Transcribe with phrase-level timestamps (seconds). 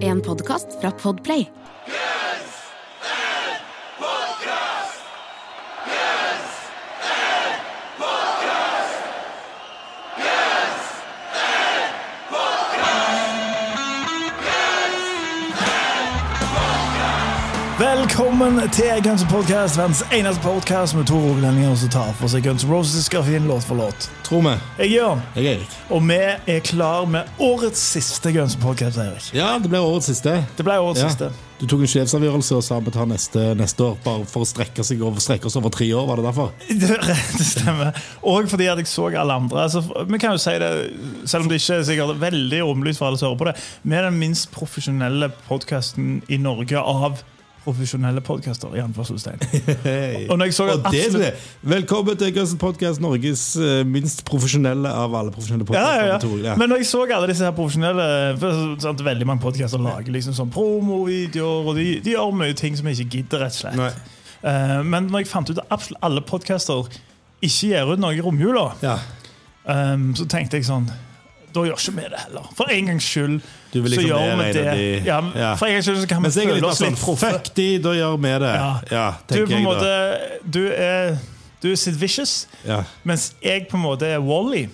[0.00, 1.50] En podkast fra Podplay.
[18.36, 22.42] Velkommen til Guns N' Podcast, verdens eneste podcast med to rogalendinger som tar for seg
[22.44, 24.08] Guns N' Roses-grafien låt for låt.
[24.26, 24.50] Tror vi.
[24.76, 25.76] Jeg er Jørn, Jeg er Erik.
[25.88, 26.18] og vi
[26.52, 29.30] er klar med årets siste Guns N' Podcast, Erik.
[29.32, 30.34] Ja, det ble årets siste.
[30.58, 31.08] Det ble årets Ja.
[31.08, 31.30] siste.
[31.58, 34.84] Du tok en sjefsavgjørelse og sa vi tar neste, neste år, bare for å strekke,
[35.02, 36.06] over, strekke oss over tre år.
[36.06, 36.50] Var det derfor?
[36.68, 36.98] Det,
[37.38, 37.92] det stemmer.
[38.22, 39.62] Og fordi at jeg så alle andre.
[39.62, 39.80] Altså,
[40.10, 40.92] vi kan jo si det,
[41.24, 43.94] Selv om det ikke er sikkert veldig åpenlyst for alle som hører på det, vi
[43.96, 47.22] er den minst profesjonelle podkasten i Norge av
[47.66, 48.72] profesjonelle podkaster.
[48.78, 49.42] i anførselstegn.
[49.86, 50.26] Hey.
[50.30, 51.32] Og når jeg så at det.
[51.66, 56.32] Velkommen til Guns Podkast, Podcast, Norges eh, minst profesjonelle av alle profesjonelle Ja, podcaster.
[56.40, 56.56] ja, ja.
[56.58, 58.06] Men når jeg så alle disse her profesjonelle
[58.40, 62.76] for, sant, Veldig mange podkaster lager liksom sånn promovideoer, og de, de gjør mye ting
[62.78, 63.78] som jeg ikke gidder, rett og slett.
[63.78, 63.90] Nei.
[64.46, 66.86] Eh, men når jeg fant ut at absolutt alle podkaster
[67.44, 68.96] ikke gir ut noe i romjula, Ja.
[69.68, 70.86] um, så tenkte jeg sånn
[71.56, 72.48] Da gjør ikke vi det heller.
[72.58, 73.38] For en gangs skyld
[73.72, 74.64] Du vil så liksom gjør vi det.
[74.76, 75.54] de- Ja, Ja.
[75.56, 77.30] For en gangs skyld så kan vi Mens litt føle oss sånn litt proffe.
[77.32, 78.52] Fuck de, da gjør vi det.
[78.60, 78.68] Ja.
[78.90, 79.94] Ja, Du, på en måte,
[80.44, 81.16] du er
[81.62, 82.82] Du er Sid Vicious, Ja.
[83.04, 84.68] mens jeg på en måte er Wally.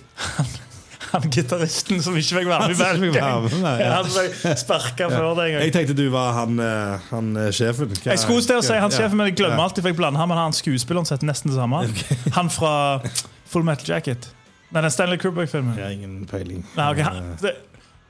[1.13, 3.39] Han, han gitaristen som ikke fikk være med i ja.
[3.95, 5.63] Han ble sparka før det en gang.
[5.63, 7.87] Jeg tenkte du var han, eh, han eh, sjefen.
[7.93, 10.19] Hva- Jeg skulle til å si han sjefen, men jeg glemmer alltid, for jeg blander
[10.19, 11.85] han med han skuespilleren som heter nesten det samme.
[12.33, 12.99] Han fra
[13.53, 14.27] Full Metal Jacket.
[14.73, 15.75] Nei, den Stanley Kubrick-filmen.
[15.77, 16.65] Jeg har ingen peiling.
[16.77, 17.55] Nei, okay, han- det-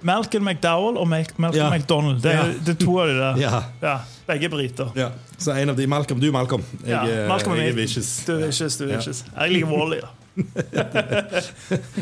[0.03, 1.69] Malcolm McDowell og Malcolm Ja.
[1.71, 2.21] McDonald.
[2.21, 3.37] Det er, det er to av de der.
[3.39, 3.61] Ja.
[3.81, 3.97] Ja,
[4.27, 4.89] begge er briter.
[4.99, 5.09] Ja.
[5.39, 6.19] Så en av de Malcolm.
[6.19, 6.63] Du, Malcolm.
[6.85, 8.09] Jeg, eh, Malcolm jeg er er vicious.
[8.27, 9.23] Du er vicious, du er vicious.
[9.39, 10.01] Jeg liker Wally.
[10.01, 10.07] da.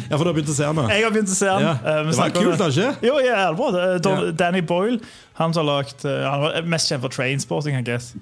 [0.09, 0.82] Ja, for du har begynt å se den?
[0.89, 1.62] Jeg har begynt å se den.
[1.66, 1.72] Ja.
[1.72, 2.92] Eh, Det var kult, da, ikke?
[3.06, 4.17] Jo, ja, det er bra.
[4.28, 4.32] Er.
[4.39, 5.00] Danny Boyle,
[5.38, 8.14] han som har lagt eh, Han var mest kjent for Trainsporting, I guess.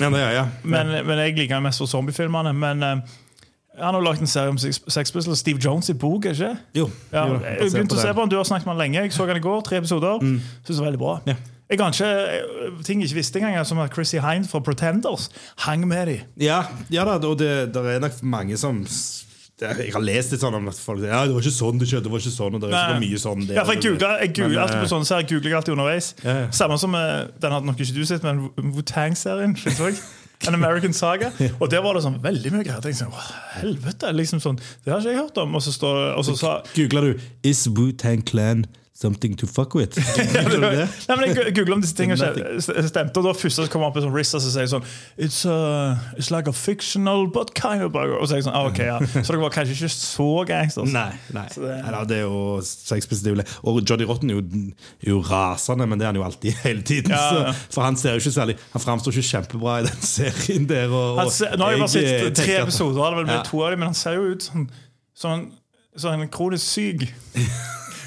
[0.00, 0.46] Ja, det, ja, ja.
[0.64, 2.52] Men, men jeg liker han mest for zombiefilmene.
[2.56, 2.96] Men eh,
[3.78, 5.38] han har lagt en serie om Sex Pistols.
[5.38, 6.50] Steve Jones i bok, ikke?
[6.76, 6.90] Jo.
[7.12, 9.06] Ja, jo, jeg begynte å se på han, Du har snakket med han lenge.
[9.06, 10.20] Jeg så han i går, tre episoder.
[10.20, 11.16] Synes det var veldig bra.
[11.26, 11.38] Ja.
[11.72, 15.30] Jeg kan ikke, eh, ting jeg ikke visste engang, som at Chrissy Hines fra Pretenders
[15.64, 16.18] hang med dem.
[16.36, 18.84] Ja, ja da, og det der er nok mange som
[19.62, 21.86] Jeg har lest litt sånn om at folk sier ja, det var ikke sånn det
[21.86, 22.04] skjedde.
[22.08, 24.16] det var ikke sånn, og det er ikke mye sånn det, Ja, for jeg googler,
[24.20, 25.28] jeg googler Men, alltid på eh, sånne serier.
[25.30, 26.14] Googler alltid underveis.
[26.24, 26.48] Ja, ja.
[26.50, 29.56] Samme som eh, den hadde nok ikke du sett, men Wu-Tang-serien.
[30.48, 31.30] An American Saga.
[31.60, 32.80] Og der var det sånn veldig mye greier.
[32.80, 33.24] Jeg tenkte sånn, «Hva
[33.60, 35.54] helvete, liksom sånn, Det har ikke jeg hørt om.
[35.54, 39.96] Og så, står, og så sa Googler du 'Is Wu-Tang Clan something to fuck with'?
[41.08, 42.16] Nei, men Jeg googla om disse tingene
[42.62, 44.84] stemte, og da først kom opp en sånn Rissa som sier sånn
[45.16, 48.18] it's, a, it's like a fictional but kind of bugger.
[48.20, 48.98] Og så er jeg sånn, ah, ok, ja.
[49.14, 50.92] Så dere var kanskje ikke så gangsters.
[50.92, 51.08] Nei.
[51.32, 51.46] nei.
[51.54, 53.56] Så det- Nei, det er jo sexpositivt.
[53.64, 54.44] Og Johnny Rotten er jo,
[55.02, 57.10] er jo rasende, men det er han jo alltid hele tiden.
[57.16, 57.52] Ja, ja.
[57.56, 60.92] Så, for han ser jo ikke særlig Han framstår ikke kjempebra i den serien der.
[60.92, 63.42] Og, og ser, nå har jeg bare eh, sett tre episoder, det er vel Ja.
[63.48, 64.68] to av dem, men han ser jo ut som
[65.16, 65.48] sånn,
[65.96, 67.08] sånn kronisk syk.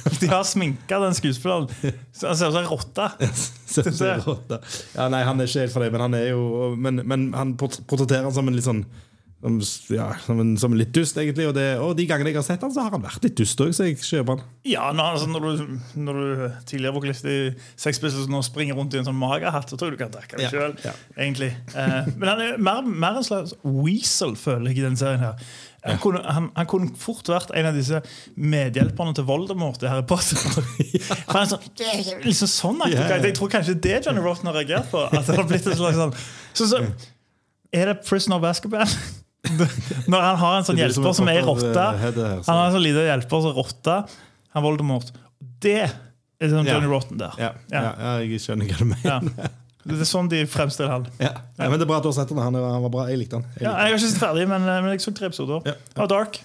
[0.22, 1.68] De har sminka den skuespilleren.
[1.82, 4.60] Han ser ut som en rotte.
[4.96, 7.56] Ja, nei, han er ikke helt for det, men han er jo Men, men han
[7.58, 8.86] portretterer han som en litt sånn
[9.46, 9.60] som,
[9.94, 11.46] ja, som, en, som en litt dust, egentlig.
[11.46, 13.60] Og, det, og de gangene jeg har sett han, så har han vært litt dust
[13.62, 14.42] òg, så jeg kjøper han.
[14.66, 17.36] Ja, når, altså, når, du, når du tidligere vokalist i
[17.78, 20.40] Sex Pistols nå springer rundt i en sånn magerhatt, så tror jeg du kan takke
[20.40, 20.74] deg Ja, sjøl.
[20.88, 20.96] ja.
[21.20, 21.52] Egentlig.
[21.78, 25.22] Eh, men han er mer, mer en slags weasel, føler jeg, i denne serien.
[25.28, 28.00] her han kunne, han, han kunne fort vært en av disse
[28.36, 30.40] medhjelperne til Voldemort i Harry Potter.
[30.48, 32.96] For han er sånn, liksom sånn yeah.
[32.96, 33.20] Ja, ja.
[33.28, 35.04] Jeg tror kanskje det Johnny Rotten har reagert på.
[35.06, 36.16] At det har blitt en slags sånn
[36.56, 36.82] så, så,
[37.76, 38.98] Er det Prisoner of Basketball?
[40.12, 41.86] Når han har en sånn Det er som hjelper som er rotte.
[42.48, 44.00] Han har en sånn liten hjelper som rotte.
[44.58, 45.14] Han Voldemort.
[45.62, 46.80] Det er sånn Ja.
[46.80, 47.38] Johnny Rotten der.
[47.38, 47.84] Ja, ja.
[47.84, 47.94] Ja.
[48.00, 49.54] ja jeg skjønner hva du mener.
[49.86, 51.06] Det er sånn de fremstiller han.
[51.22, 51.32] Ja.
[51.60, 52.42] Ja, men det er bra at du har sett den.
[52.42, 53.06] Han, han var bra.
[53.12, 53.46] Jeg likte han.
[53.60, 55.62] Jeg Ja, jeg har ikke sett ferdig, men, men jeg så tre episoder.
[55.70, 55.78] Ja.
[56.02, 56.42] Og Dark.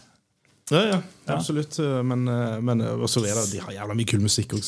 [0.71, 0.99] Ja, ja,
[1.35, 1.75] absolutt.
[2.07, 2.23] Men,
[2.63, 4.59] men og så er det, de har jævla mye kul musikk du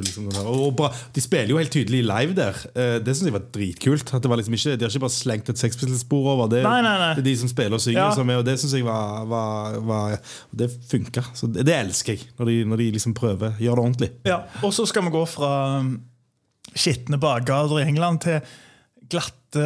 [0.00, 2.56] liksom, og bra, de spiller jo helt tydelig live der.
[2.72, 4.12] Eh, Det syns jeg var dritkult.
[4.12, 6.48] Var liksom ikke, De har ikke bare slengt et sexpistol-spor over.
[6.48, 7.10] Det, Nei, nei, nei.
[7.18, 8.14] det er de som spiller og synger, Ja.
[8.16, 10.16] som er, og det syns jeg var, var, var
[10.56, 11.26] Det funka.
[11.52, 13.52] Det, det elsker jeg, når de, når de liksom prøver.
[13.60, 14.10] Gjør det ordentlig.
[14.24, 14.40] Ja.
[14.64, 15.98] Og så skal vi gå fra um,
[16.74, 18.40] skitne bakgater i England til
[19.10, 19.64] glatte,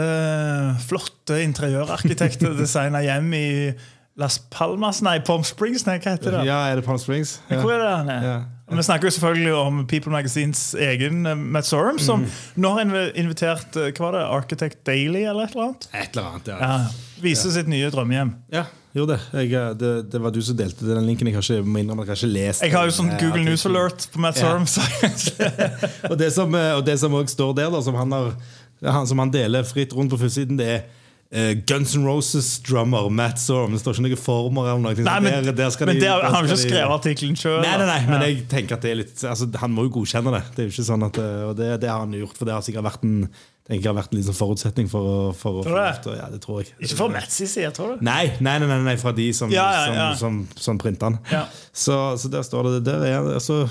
[0.88, 3.48] flotte interiørarkitekter designa hjem i
[4.20, 6.44] Las Palmas Nei, Palm Springs, nei, hva heter det?
[6.48, 7.40] Ja, er det Palm Springs?
[7.50, 7.58] Ja.
[7.60, 8.28] Hvor er det han er?
[8.28, 8.36] Ja.
[8.72, 12.30] Vi snakker jo selvfølgelig om People Magazines egen eh, Matt Sorum, som mm.
[12.64, 15.84] nå har invitert eh, hva var det, Architect Daily eller et eller annet.
[15.92, 16.56] Et eller annet, ja.
[16.62, 18.32] Ja, Viser sitt nye drømmehjem.
[18.54, 18.64] Ja,
[18.96, 19.42] gjorde det.
[19.42, 19.92] Jeg, eh, det.
[20.14, 21.28] Det var du som delte den linken.
[21.28, 23.66] Jeg har ikke, innrømme jeg har ikke lest Jeg har jo sånn Google News.
[23.68, 24.64] Alert på Matt Sorum.
[24.70, 24.84] Så
[26.10, 28.32] Og det som og det som også står der, da, som han, har,
[28.88, 30.84] han, som han deler fritt rundt på førstesiden, det er
[31.66, 33.72] Guns N' Roses-drummer Matt Sorum.
[33.74, 34.94] Det står ikke noen former eller noe.
[35.08, 37.58] Nei, men, der, der men de- der han har ikke skrevet de- artikkelen sjøl.
[37.64, 40.30] Nei, nei, nei, men jeg tenker at det er litt altså, Han må jo godkjenne
[40.36, 40.44] det.
[40.54, 42.54] Det er jo ikke sånn at eh, Og det, det har han gjort, for det
[42.54, 43.18] har sikkert vært en
[43.64, 45.84] tenker jeg har vært en liksom forutsetning for å, for å Tror få du det?
[45.88, 46.74] lov til Ja, det tror jeg.
[46.84, 48.02] Ikke for Mats i side, tror du?
[48.04, 51.16] Nei, nei, nei, nei, nei fra de som, Ja, ja, som, som, som printer den.
[51.32, 51.46] Ja.
[51.72, 53.62] Så, så der står det der er, altså,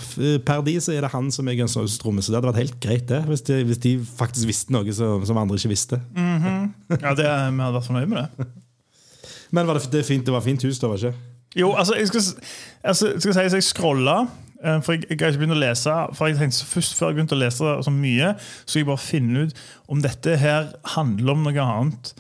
[0.48, 2.26] Per de så er det han som er Guns N' Roses-trommis.
[2.26, 5.22] Så det hadde vært helt greit det hvis de, hvis de faktisk visste noe som,
[5.30, 6.02] som andre ikke visste.
[6.18, 8.50] Ja, det, Vi hadde vært fornøyd med det.
[9.54, 11.30] Men var det, det, fint, det var fint hus, da, var det ikke?
[11.62, 12.24] Jo, altså, jeg skal,
[12.90, 14.16] altså, jeg skal si at jeg scrolla.
[14.64, 17.18] Eh, For jeg, jeg har ikke begynt å lese For jeg tenkte Først før jeg
[17.20, 18.34] begynte å lese så mye,
[18.66, 19.58] så jeg bare finne ut
[19.92, 22.14] om dette her handler om noe annet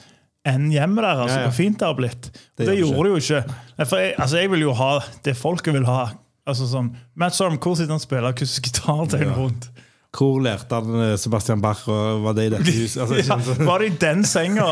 [0.43, 1.21] enn hjemmet der.
[1.23, 1.47] Altså, Ja, ja.
[1.47, 2.25] Hvor fint det har blitt.
[2.59, 3.85] Det Det, gjorde det jo ikke.
[3.87, 4.89] For jeg, altså, jeg vil jo ha
[5.23, 6.01] det folket vil ha.
[6.43, 9.37] Altså sånn, Matt Storm, hvor sitter han og spiller akustisk gitar til Ja.
[9.37, 9.69] rundt?
[10.13, 12.99] Hvor lærte han eh, Sebastian Bach, og var det i dette huset?
[13.01, 14.67] Altså, Ja, sånn- var det i den senga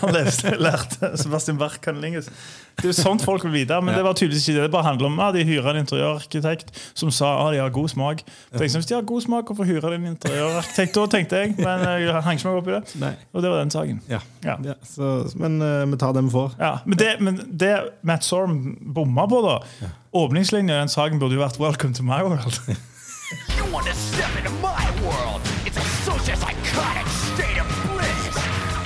[0.00, 2.30] han leste, lærte Sebastian Bach Kanlinges?
[2.78, 3.98] Det er sånt folk vil vite, men Ja.
[3.98, 4.62] det var tydeligvis ikke det.
[4.62, 7.88] Det bare handler om at de hyrer en interiørarkitekt som sa at de har god
[7.90, 8.22] smak.
[8.52, 11.54] Jeg, Hvis de har god smak, hvorfor hyrer de en interiørarkitekt da, tenkte jeg.
[11.58, 12.94] Men jeg hang ikke meg opp i det.
[13.02, 13.12] Nei.
[13.34, 14.00] Og det var den saken.
[14.08, 14.20] Ja.
[14.44, 14.56] Ja.
[14.86, 16.54] Så, men uh, vi tar det vi får.
[16.58, 21.34] Ja, men, det, men det Matt Sorm bomma på, da Åpningslinja i den saken burde
[21.36, 22.62] jo vært 'Welcome to my world'.
[23.28, 25.42] You want to step into my world?
[25.66, 28.32] It's a social psychotic state of bliss.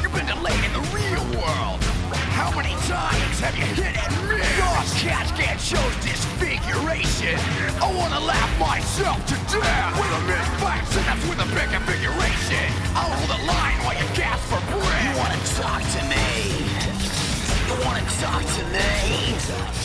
[0.03, 1.79] You've been delayed in the real world.
[2.35, 4.43] How many times have you hit and miss?
[4.59, 7.39] God's cats can't show disfiguration.
[7.79, 12.67] I want to laugh myself to death with a misfire synapse with a big configuration.
[12.99, 15.06] I'll hold the line while you gasp for breath.
[15.06, 16.27] You want to talk to me?
[17.71, 19.38] You want to talk to me?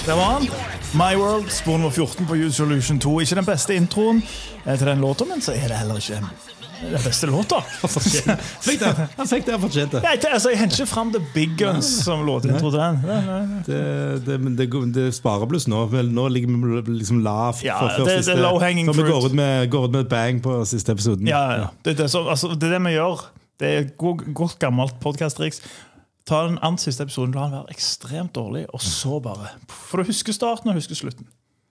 [0.09, 0.76] Var han.
[0.93, 3.19] My World, spor nummer 14 på Use Solution 2.
[3.21, 4.21] Ikke den beste introen
[4.65, 6.17] til den låta, men så er det heller ikke
[6.77, 7.59] den beste låta.
[7.83, 10.01] Fikk det, han fikk det han fortjente.
[10.05, 12.99] Jeg, altså, jeg henter ikke fram The Big Guns som låtintro til den.
[13.05, 13.61] Nei, nei, nei.
[13.67, 13.81] Det,
[14.27, 15.83] det, men det, det sparer pluss nå.
[16.07, 16.55] Nå ligger
[16.85, 17.65] vi liksom lavt.
[17.67, 19.91] Ja, for- før det- det er siste- low hanging vi går ut, med, går ut
[19.97, 21.27] med et bang på siste episoden.
[21.27, 21.67] Ja, ja.
[21.83, 23.27] Det, det, er så, altså, det er det vi gjør.
[23.59, 25.61] Det er et godt, godt gammelt podkast-triks.
[26.27, 30.09] Ta den andre siste episoden, la den være ekstremt dårlig, og så bare For du
[30.09, 31.27] husker starten og husker slutten.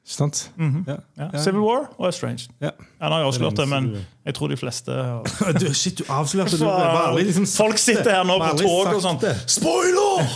[0.06, 0.53] Sant.
[0.56, 0.91] Mm -hmm.
[0.91, 0.97] ja.
[1.32, 1.43] Ja.
[1.43, 2.49] Civil War og Estranged.
[2.61, 2.70] Ja.
[3.00, 4.93] Nå har jeg avslørt det, men jeg tror de fleste
[5.61, 9.19] Du, shit, du avslørte aldri liksom Folk sitter her nå på tog og sånn.
[9.47, 10.29] Spoiler!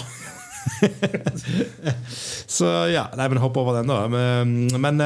[2.57, 4.09] Så ja, nei, men hopp over den, da.
[4.09, 5.01] Men, men,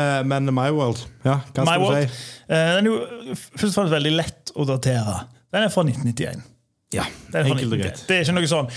[0.49, 1.97] eh, My World, ja, hva My skal World.
[1.97, 2.15] du si?
[2.49, 2.99] Eh, Den er jo
[3.35, 5.21] først og fremst veldig lett å datere.
[5.53, 6.43] Den er fra 1991.
[6.95, 7.83] Ja, er fra Enkelt og 1991.
[7.83, 8.05] greit.
[8.09, 8.71] Det er ikke noe sånn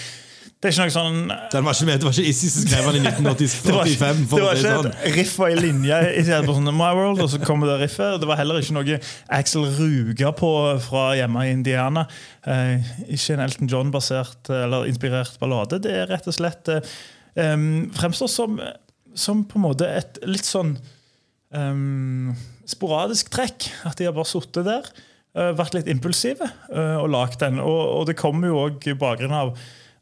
[0.57, 1.17] Det er ikke noe sånn
[1.53, 3.59] Den var ikke med, Det var ikke Issy som skrev den i 1985.
[3.67, 4.89] det var det ikke sånn.
[4.89, 7.77] et riff i ei linje i stedet for sånn My World, og så kommer det
[7.83, 8.17] riffet.
[8.23, 8.97] Det var heller ikke noe
[9.37, 10.51] Axel Ruga på
[10.87, 12.07] fra hjemme i Indiana.
[12.41, 15.81] Eh, ikke en Elton John-basert eller inspirert ballade.
[15.85, 16.97] Det er rett og slett eh,
[18.01, 18.57] Fremstår som,
[19.13, 20.73] som på en måte et litt sånn
[21.53, 22.33] em,
[22.65, 23.69] sporadisk trekk.
[23.85, 24.89] At de har bare sittet der,
[25.37, 27.61] eh, vært litt impulsive eh, og lagd den.
[27.61, 29.59] Og, og det kommer jo òg i bakgrunnen av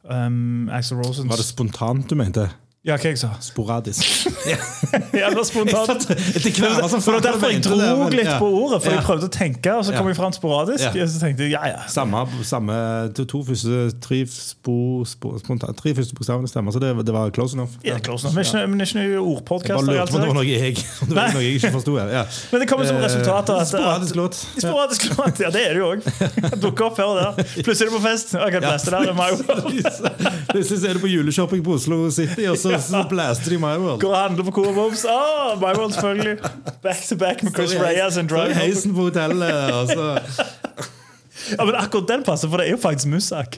[0.09, 2.49] um, Axel Rosen Var det spontant du mente?
[2.85, 4.27] Ja, hva jeg sa Sporadisk.
[5.15, 6.05] Ja, det var spontant.
[6.07, 9.95] Det var derfor jeg dro litt på ordet, for jeg prøvde å tenke, og så
[9.95, 10.85] kom jeg fram sporadisk.
[10.93, 11.79] Og så tenkte jeg, ja, ja.
[11.91, 12.75] Samme, samme
[13.17, 14.75] to første tre, spo,
[15.07, 17.73] spo, spontan, tre første bokstavene stemmer, så det, det var close enough.
[17.85, 18.37] Ja, close enough.
[18.37, 19.73] Men det Men ikke noe Jeg ordpodkast.
[19.75, 20.77] bare lurte på om det var noe jeg,
[21.09, 21.97] det var noe jeg ikke forsto.
[21.99, 22.23] her, Ja.
[22.51, 24.37] Men det kommer som Eh, resultat av at Sporadisk låt.
[24.61, 26.05] Sporadisk låt, ja, det er det jo òg.
[26.63, 27.49] Dukker opp her og der.
[27.65, 28.33] Plutselig er du på fest.
[28.37, 30.15] Jeg kan blæste der er My World.
[30.53, 34.01] Plutselig er du på juleshopping på Oslo City, og så, så blaster de My World.
[34.01, 35.05] Går og handler på Coop Bobs.
[35.09, 36.37] Oh, My World, selvfølgelig.
[36.83, 38.53] Back to back med Chris Så Reyes and Drive.
[38.53, 40.09] heisen på hotellet, og så
[41.59, 43.57] Ja, men akkurat den passer, for det er jo faktisk Musak.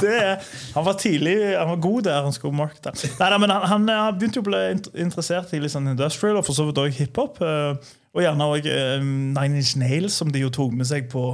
[0.00, 0.36] Det er,
[0.74, 2.22] han var tidlig, han var god der.
[2.22, 2.92] han skulle markete.
[3.18, 4.60] Nei, nei, men han, han eh, begynte jo å bli
[5.04, 7.42] interessert i litt sånn industrial og for så vidt også hiphop.
[7.44, 8.64] eh, Og gjerne òg
[9.04, 11.26] Nine Inch Nails, som de jo tok med seg på,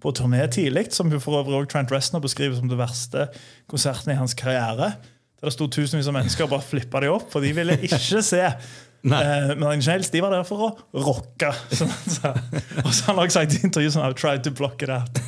[0.00, 0.86] på turné tidlig.
[0.94, 3.26] Som for øvrig også Trent Reznor beskriver som det verste
[3.68, 4.92] konserten i hans karriere.
[5.36, 8.22] Der det sto tusenvis av mennesker og bare flippa de opp, for de ville ikke
[8.24, 8.44] se.
[9.06, 11.52] Eh, men Inch de var der for å rocke.
[12.82, 15.20] Og så har han også sagt i intervjuet sånn I've tried to block it out.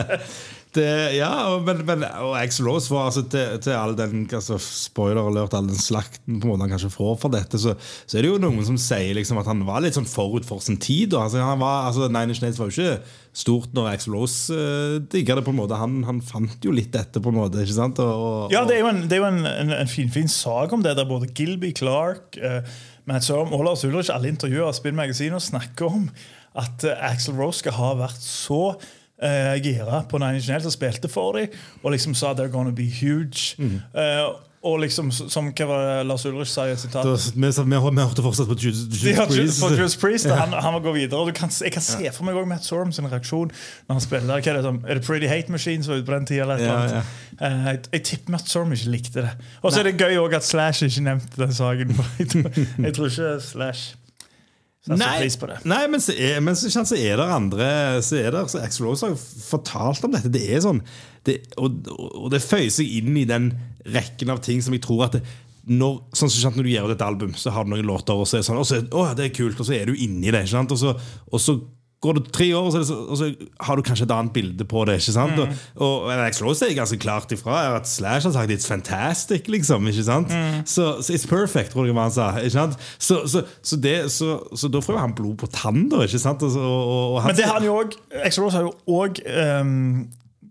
[0.70, 0.86] Det,
[1.16, 5.18] ja, og, men, men, og Axl Rose var altså til, til all den altså, spoiler
[5.26, 7.74] alert, all den slakten på en måte han kanskje får for dette, så,
[8.06, 10.62] så er det jo noen som sier liksom at han var litt sånn forut for
[10.62, 11.16] sin tid.
[11.18, 15.00] Altså, han var, altså, Nine Inch Nails var jo ikke stort når Axl Rose uh,
[15.10, 15.44] digga det.
[15.46, 17.64] på en måte Han, han fant jo litt dette, på en måte.
[17.64, 17.98] ikke sant?
[18.04, 20.30] Og, og, Ja, det er jo en, det er jo en, en, en fin, fin
[20.30, 22.62] sak om det, der både Gilby Clark, uh,
[23.10, 26.06] Matt Sorum og Lars Ulrich, alle intervjuer av Spinn Magasin og snakker om
[26.58, 28.76] at uh, Axl Rose skal ha vært så
[29.22, 31.48] uh, gira på Nine Inch Nails og spilte for dem,
[31.82, 33.56] og liksom sa 'they're gonna be huge'.
[33.60, 37.48] Uh, og liksom, som hva var det Lars Ulrich sa i et sitat Da- vi,
[37.48, 39.60] vi, vi hørte fortsatt på Judas Priest.
[39.60, 40.34] for Judas Priest, ja.
[40.34, 41.16] han, han må gå videre.
[41.20, 43.48] Og du kan, jeg kan se for meg Matt Sorum sin reaksjon
[43.88, 44.34] når han spiller.
[44.36, 46.58] Hva Er det, er det Pretty Hate Machine som var ute på den tida?
[46.60, 47.00] Ja, Ja?
[47.40, 49.30] Eh, jeg, jeg tipper Matt Sorum ikke likte det.
[49.62, 51.96] Og så er det gøy også at Slash ikke nevnte den saken.
[52.84, 53.94] Jeg tror, ikke Slash
[54.88, 55.28] Nei,
[55.68, 57.66] nei, men så er, men så, så er det andre
[58.00, 60.32] Så er det, så Axel Rose har fortalt om dette.
[60.32, 60.80] Det er sånn
[61.28, 61.84] det, og,
[62.16, 63.50] og det føyer seg inn i den
[63.92, 65.24] rekken av ting som jeg tror at det,
[65.68, 68.38] når, sånn som, når du ut et album, så har du noen låter, og så
[68.38, 70.46] er det sånn, og så, å, det er kult, og så er du inni det.
[70.56, 70.94] Og, så,
[71.28, 71.58] og så
[72.00, 73.26] går det tre år, så, og så
[73.60, 74.94] har du kanskje et annet bilde på det.
[75.02, 75.36] ikke sant?
[75.38, 75.48] Og,
[75.84, 79.50] og Axl Rose er ganske klart ifra at Slash har sagt 'it's fantastic'.
[79.52, 80.32] liksom, ikke sant?
[80.64, 82.30] Så, så 'it's perfect', tror jeg hva han sa.
[82.38, 82.78] ikke sant?
[82.98, 86.00] Så, så, så, det, så, så da får jo han blod på tann, da.
[86.06, 86.42] ikke sant?
[86.42, 88.72] Og, så- og, og han, Men det har han jo også Axl Rose har jo
[88.88, 89.20] òg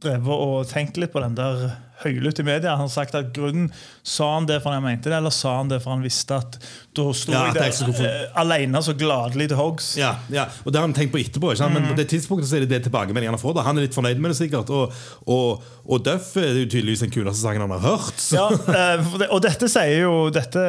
[0.03, 1.71] drevet og tenkt litt på den der
[2.03, 2.75] høylytt i media.
[2.77, 3.69] Han har sagt at grunnen
[4.09, 6.55] Sa han det fordi han mente det, eller sa han det fordi han visste at
[6.97, 9.89] da sto Ja, jeg der få- eh, alene så gladelig til Hogs?
[9.99, 11.51] Ja, ja, og det har han tenkt på etterpå.
[11.53, 11.73] Ikke sant?
[11.77, 13.53] Men på det tidspunktet så er det det tilbakemeldingen han får.
[13.59, 13.67] Da.
[13.67, 14.69] Han er litt fornøyd med det, sikkert.
[14.73, 14.93] Og,
[15.27, 18.17] og, og Duff er jo tydeligvis den kuleste sangen han har hørt.
[18.19, 18.35] Så.
[18.39, 18.49] Ja,
[18.95, 20.63] eh, for og dette sier jo Dette,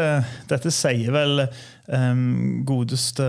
[0.50, 1.46] dette sier vel
[1.88, 3.26] um, godeste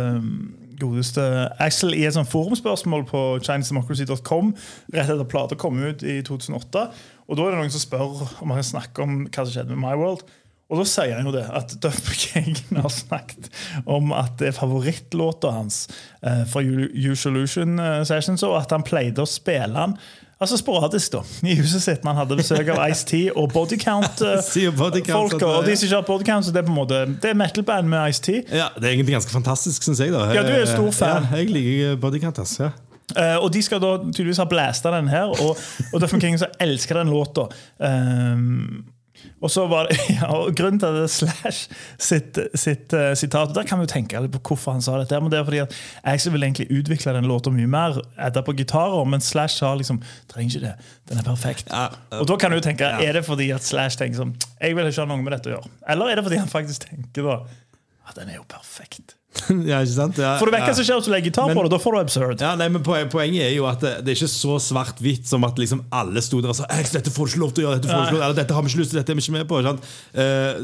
[0.81, 1.23] godeste
[1.61, 4.53] Axel i et sånt forumspørsmål på chinesdemocracy.com
[4.95, 6.85] rett etter plata kom ut i 2008.
[7.29, 9.75] Og Da er det noen som spør om han kan snakke om hva som skjedde
[9.75, 10.25] med My World.
[10.71, 11.99] Og da sier han jo det, at Duff
[12.31, 13.49] har snakket
[13.83, 15.83] om at det er favorittlåta hans
[16.23, 19.97] eh, fra Usolution eh, Sessions, og at han pleide å spille den
[20.41, 22.03] altså sporadisk da, i huset sitt.
[22.03, 24.43] Man hadde besøk av Ice-T og Bodycount-folk.
[24.53, 27.01] Sier Bodycount det- og de som ikke har Bodycount, så det er på en måte
[27.21, 28.39] Det er metal-band med Ice-T.
[28.51, 30.11] Ja, Det er egentlig ganske fantastisk, syns jeg.
[30.13, 31.27] da Ja, du er stor fan.
[31.31, 32.39] Ja, jeg liker Bodycount.
[32.43, 32.71] ass, Ja.
[33.11, 35.57] Uh, og de skal da tydeligvis ha blasta den her, og,
[35.93, 37.43] og Duff King så elsker den låta.
[37.83, 38.85] Um,
[39.41, 43.67] og så var det, ja, og Grunnen til det Slash sitt, sitt uh, sitat Der
[43.67, 45.17] kan vi jo tenke litt på hvorfor han sa dette.
[45.21, 45.75] Men det er fordi at
[46.13, 50.01] Axel vil egentlig utvikle den låta mye mer etter på gitarer, men Slash sa liksom
[50.31, 50.91] trenger ikke det.
[51.09, 51.71] Den er perfekt.
[51.71, 54.77] Ja, uh, og da kan du tenke, Er det fordi at Slash tenker sånn Jeg
[54.77, 55.75] vil ikke ha noe med dette å gjøre?
[55.93, 57.41] Eller er det fordi han faktisk tenker da
[58.09, 59.15] at den er jo perfekt?
[59.69, 60.17] ja, ikke sant?
[60.19, 60.75] Ja, For du vekker ja.
[60.75, 61.71] som skjer hvis du legger gitar Men- på det.
[61.71, 62.41] Da får du absurd.
[62.43, 65.59] Ja, nei, men Poenget er jo at det, det er ikke så svart-hvitt som at
[65.61, 67.79] liksom alle sto der og sa «Ex, dette får du ikke lov til å gjøre,
[67.79, 69.23] dette får du ikke lov, eller dette har vi ikke lyst til, dette er vi
[69.23, 69.61] ikke med på.
[69.67, 69.87] Sant?
[70.19, 70.59] uh,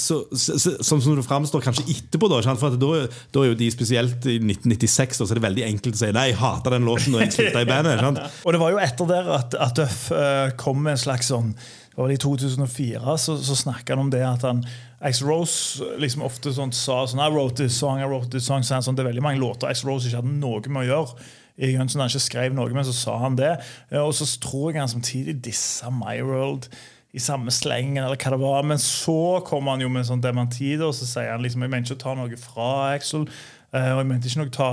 [0.00, 2.62] så, så, så, sånn som det framstår kanskje etterpå, da, sant?
[2.62, 3.02] for da,
[3.36, 6.12] da er jo de spesielt i 1996 da, så er det veldig enkelt å si
[6.16, 8.06] nei, jeg hater den låten når jeg slutta i bandet.
[8.06, 8.24] Sant?
[8.46, 11.52] Og det var jo etter der at, at Duff uh, kom med en slags sånn
[11.52, 14.62] det I 2004 så, så snakka han om det at han
[15.08, 18.62] Ice Rose liksom ofte sånn, sa sånn I wrote this song, I wrote this song.
[18.64, 21.26] Sånn, det er veldig mange låter Ice Rose ikke hadde noe med å gjøre.
[21.60, 23.50] I Guns N' han ikke skrev noe, men så sa han det.
[23.90, 26.70] Eh, Og så tror jeg han samtidig dissa My World
[27.12, 28.62] i samme slengen, eller hva det var.
[28.70, 31.72] Men så kom han jo med en sånn dementi, og så sier han liksom jeg
[31.74, 33.26] mente ikke å ta noe fra Axel.
[33.74, 34.70] eh, Og jeg mente ikke noe ta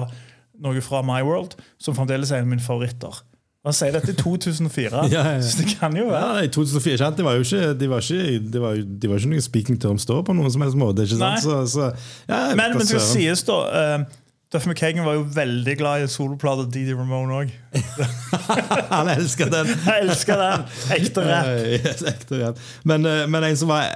[0.63, 3.19] noe fra My World, som fremdeles er en av mine favoritter.
[3.67, 6.27] Han sier dette i 2004, Ja, ja, så det kan jo være.
[6.39, 6.45] Ja.
[6.47, 7.17] I 2004 sant?
[7.19, 10.07] Det var jo ikke, de var ikke, de var, de var ikke noen speaking terms
[10.07, 11.03] da på noen som helst måte.
[11.03, 11.43] ikke sant?
[11.43, 11.89] Så, så,
[12.29, 14.07] ja, Men, men det sies, da uh,
[14.49, 17.49] Duff McKagan var jo veldig glad i soloplata Didi Ramone òg.
[18.93, 19.67] Han elsker den.
[19.89, 20.63] Jeg elsker den!
[20.95, 21.49] Ekte rap.
[21.77, 22.61] Yes, ekte rap.
[22.87, 23.89] Men, eh, men en som, var,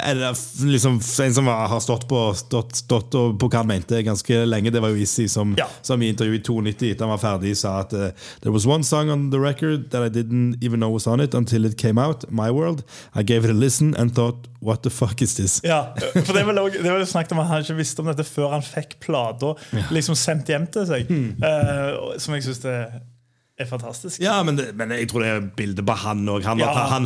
[0.68, 4.76] liksom, en som var, har stått på stått, stått på hva han mente ganske lenge,
[4.76, 5.70] det var jo Izzy, som, Ja.
[5.88, 8.12] som i intervjuet i 92 etter han var ferdig, sa at eh,
[8.44, 11.34] There was one song on the record that I didn't even know was on it
[11.34, 12.84] until it came out, My World.
[13.16, 15.60] I gave it a listen and thought What the fuck is this?
[15.64, 18.62] Ja, for det var det snakket om at Han ikke visste om dette før han
[18.62, 19.56] fikk plata
[19.90, 21.08] liksom sendt hjem til seg.
[21.40, 23.00] Uh, som jeg syns er,
[23.62, 24.18] er fantastisk.
[24.24, 26.42] Ja, men, det, men jeg tror det er bildet på han òg.
[26.48, 26.72] Han, Ja.
[26.90, 27.04] han,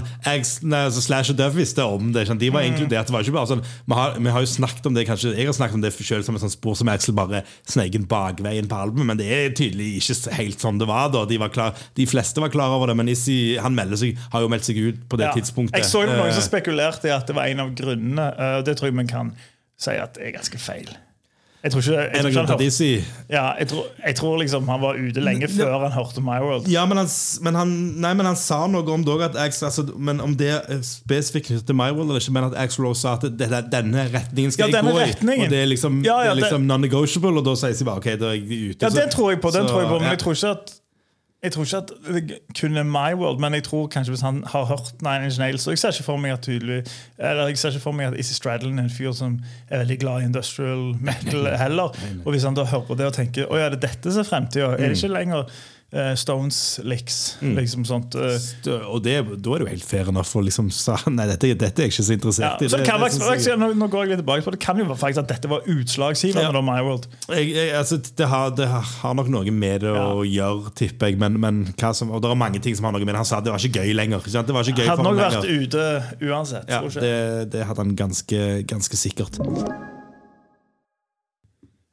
[0.72, 2.24] altså Slash og Duff visste om det.
[2.30, 2.39] sant?
[2.39, 3.10] De var inkludert.
[3.10, 5.50] Det var ikke bare sånn, vi har, vi har jo snakket om det kanskje, Jeg
[5.50, 8.70] har snakket om det selv som et sånt spor som Axel bare sneik inn bakveien
[8.72, 11.10] på albumet, men det er tydelig ikke helt sånn det var.
[11.12, 14.42] da De, var klar, de fleste var klar over det, men Issi han seg, har
[14.46, 15.34] jo meldt seg ut på det Ja.
[15.36, 15.75] tidspunktet.
[15.84, 18.62] Jeg så jo noen som Eh, spekulerte i at det var en av grunnene, eh,
[18.63, 19.34] det tror jeg vi kan
[19.77, 20.88] si at er ganske feil.
[21.65, 25.00] Jeg tror ikke, jeg En tror ikke ja, jeg tror, jeg tror liksom han var
[25.01, 26.67] ute lenge før han hørte My World.
[26.69, 27.07] Ja, men han,
[27.41, 27.72] men han,
[28.03, 31.50] nei, men han sa noe om det at Axl, altså, Men om det er spesifikt
[31.50, 34.05] knyttet til My World eller ikke, men at Axl Rose sa at det, det, denne
[34.13, 35.41] retningen skal Ja, jeg gå gå i.
[35.41, 38.38] Og det er liksom, Ja, liksom non-negotiable, og da sier de bare OK, da er
[38.38, 38.86] jeg ute.
[38.86, 40.75] Ja, det tror jeg på, den så, tror jeg på men jeg tror ikke at
[41.44, 44.44] jeg tror ikke at det kun er My World, men jeg tror kanskje hvis han
[44.48, 46.80] har hørt Nine Inch Nails og jeg ser ikke for meg at tydelig
[47.20, 49.38] Eller jeg ser ikke for meg at Issy Stradlin er en fyr som
[49.70, 51.94] er veldig glad i industrial metal heller.
[52.25, 54.24] Og hvis han da hører på det og tenker Å ja, det er dette som
[54.24, 55.62] er fremtida, er det ikke lenger eh,
[56.20, 57.38] Stones licks?
[57.39, 58.15] Liksom sånt.
[58.20, 61.54] eh, Og det, da er det jo helt fair enough å liksom sa Nei, dette,
[61.56, 62.18] dette er jeg ikke så ja.
[62.18, 62.70] interessert i.
[62.74, 64.60] Så det kan, det, faktisk- nå, nå går jeg litt tilbake på det.
[64.60, 66.50] Det kan jo være faktisk at dette var utslagsgivende.
[66.51, 66.63] Ja.
[66.65, 70.75] My World jeg, jeg, altså, det, har, det har- nok noe med det å gjøre,
[70.75, 71.20] tipper jeg.
[71.22, 71.63] Men, men
[71.96, 73.22] som, og det er mange ting som har noe med det.
[73.24, 74.20] Han sa det var ikke gøy lenger.
[74.25, 74.44] Ikke?
[74.51, 75.63] Det var ikke gøy Hadde nok vært lenger.
[75.63, 76.68] ute uansett.
[76.75, 79.39] Ja, det, det hadde han ganske, ganske sikkert.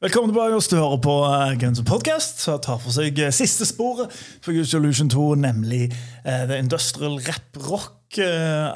[0.03, 3.31] Velkommen tilbake hvis du hører på uh, Guns N' Podcast, som tar for seg eh,
[3.31, 4.11] siste sporet
[4.43, 5.93] for Use Illusion 2, nemlig
[6.27, 8.02] uh, the industrial rap-rock-aktige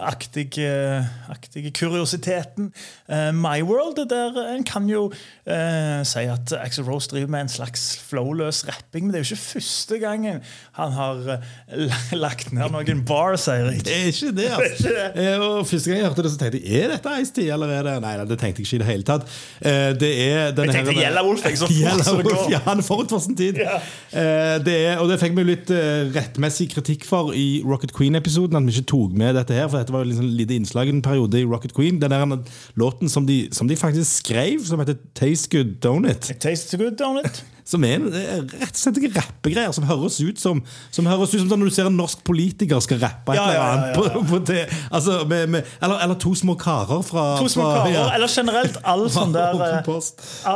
[0.06, 2.70] aktige kuriositeten
[3.10, 5.08] eh, My World, der en kan jo
[5.46, 9.34] eh, si at Axel Rose driver med en slags flowløs rapping, men det er jo
[9.34, 10.40] ikke første gangen
[10.78, 13.84] han har eh, lagt ned noen bars, Eirik.
[13.86, 14.94] Det er ikke det, altså.
[15.14, 17.72] Eh, Og Første gang jeg hørte det, så tenkte jeg er dette Ice Tea, eller
[17.76, 19.28] er det Nei, det tenkte jeg ikke i det hele tatt.
[19.60, 22.50] Eh, Det er denne Jeg tenkte her- Wolf, jeg, så fort som det går.
[22.52, 23.58] Ja, han forut for sin tid.
[23.62, 23.78] Ja.
[24.12, 28.56] Eh, Det er, og det fikk vi litt eh, rettmessig kritikk for i Rocket Queen-episoden,
[28.56, 30.94] at vi ikke tok med dette her, for dette var jo liksom lite innslag i
[30.94, 31.98] en periode i Rocket Queen.
[31.98, 32.38] Den der
[32.78, 36.30] låten som de, som de faktisk skrev, som heter Taste Good Donut.
[36.30, 37.42] It tastes good, don't it?
[37.66, 40.60] Som er, en- er rett og slett rappegreier som høres ut som
[40.94, 43.46] Som høres ut som sånn når du ser en norsk politiker skal rappe et Ja,
[43.48, 43.94] eller ja, ja, ja.
[44.14, 44.60] På, på det.
[44.94, 48.78] Altså, med, med, eller, eller to små karer fra To små fra- karer, eller generelt
[48.86, 49.90] all sånn der eh,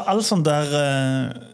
[0.06, 1.48] all sånn der uh,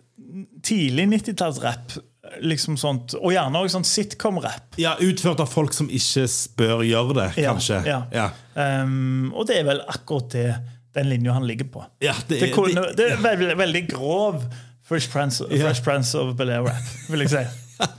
[0.66, 1.96] Tidlig 90-tallsrapp.
[2.42, 4.76] Liksom sånt, og gjerne også sånn sitcom-rapp.
[4.78, 7.83] Ja, Utført av folk som ikke bør gjøre det, kanskje.
[7.87, 8.02] ja.
[8.12, 8.30] Ja.
[8.83, 10.47] Um, og det er vel akkurat det
[10.97, 11.85] den linja han ligger på.
[12.00, 14.42] Ja, det Det, er- kunne, det- det er veldig, veldig grov
[14.87, 15.64] Fresh Prince, Ja.
[15.66, 17.45] Fresh Prince of Bel-Air-rap, vil jeg si.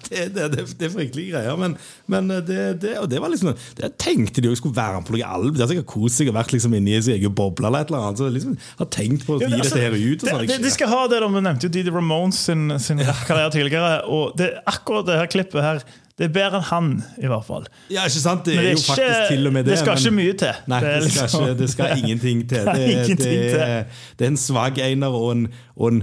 [0.07, 1.73] Det, det, det, det er fryktelige greier, men,
[2.09, 5.13] men det, det, og det var liksom Det tenkte de også skulle være med på
[5.17, 5.53] noe album.
[5.57, 7.91] De har sikkert kost seg og vært liksom inne i sin egen boble eller et
[7.91, 8.21] eller annet.
[8.23, 10.23] Så liksom har tenkt på å Ja, gi dette her ut.
[10.23, 10.47] Og sånn.
[10.49, 13.93] det, de skal ha det, da, Vi nevnte jo Didi Ramones sin, sin karriere tidligere.
[14.09, 15.83] Og det, akkurat det her klippet her
[16.17, 16.87] Det er bedre enn han,
[17.21, 17.67] i hvert fall.
[17.93, 18.47] Ja, ikke sant?
[18.47, 19.75] Det det er jo faktisk til og med det.
[19.75, 20.61] det skal men- ikke mye til.
[20.73, 22.63] Nei, Det liksom, det, skal liksom- ikke, det skal ingenting til.
[22.65, 23.83] Det er det, er,
[24.17, 25.43] det er en svak einer og en,
[25.77, 26.01] og en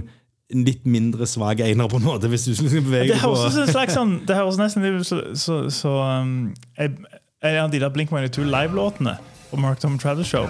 [0.53, 3.95] litt mindre svak einer, på en måte, hvis du liksom beveger Det høres ut slags
[3.97, 9.17] sånn Det høres nesten ut som så, så, um, en av de der Blink-182 live-låtene
[9.49, 10.49] på Mark Tom Travis Show.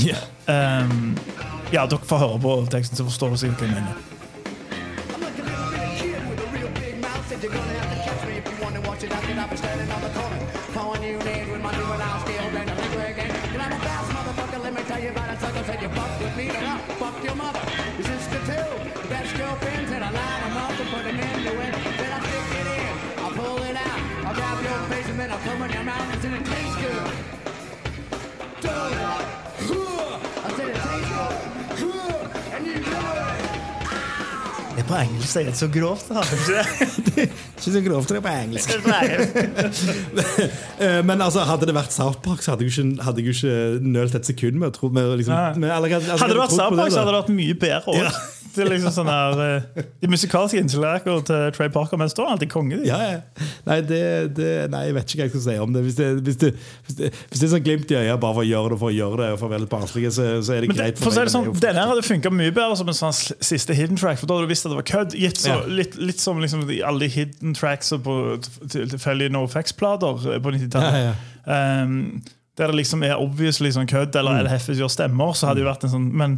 [0.00, 0.16] ja.
[0.48, 1.14] Um,
[1.72, 4.13] ja, dere får høre på teksten, så forstår dere sikkert hva jeg mener.
[25.34, 27.12] And come in your mouth and said it tastes good.
[28.60, 28.70] Duh.
[30.46, 32.30] I said it tastes good.
[32.54, 33.50] And you know it.
[34.76, 36.08] Det er på engelsk, det er så grovt.
[36.08, 36.14] da.
[37.64, 38.74] Ikke så grovt det er på engelsk.
[40.84, 43.34] Eh, Men altså, hadde det vært South Park, så hadde jeg jo ikke, hadde jeg
[43.36, 43.56] ikke
[43.94, 46.76] nølt et sekund med å tro med, liksom, med, eller, altså, Hadde det vært South
[46.78, 48.22] Park, så hadde det vært mye bedre òg.
[48.54, 52.50] Det er liksom sånn her eh, De musikalske innslagene til Trey Parker, men står alltid
[52.52, 52.76] konge.
[52.86, 53.46] Ja, ja.
[53.66, 54.00] Nei, det,
[54.36, 55.82] det, nei, jeg vet ikke hva jeg skal si om det.
[55.86, 56.50] Hvis det, hvis det,
[56.86, 58.90] hvis det, hvis det er sånn glimt i øyet bare for å gjøre det for
[58.92, 61.00] å gjøre det, og for å være litt barnslig, så, så er det Men greit
[61.02, 61.32] for for meg.
[61.34, 63.16] sånn, men det Denne her hadde funka mye bedre som en sånn
[63.50, 64.20] siste hidden track.
[64.22, 65.18] For da hadde du visst at det var kødd.
[65.24, 65.58] Gitt så, Ja.
[65.80, 68.14] litt, litt som liksom, alle de hidden tracks på
[68.70, 71.00] til- tilfeldige NoFX-plater på 90-tallet.
[71.10, 71.14] Ja,
[71.44, 72.22] Um,
[72.56, 74.48] der det liksom er obviously sånn kødd, eller mm.
[74.48, 76.36] Heffes gjør stemmer, så hadde det jo vært en sånn Men,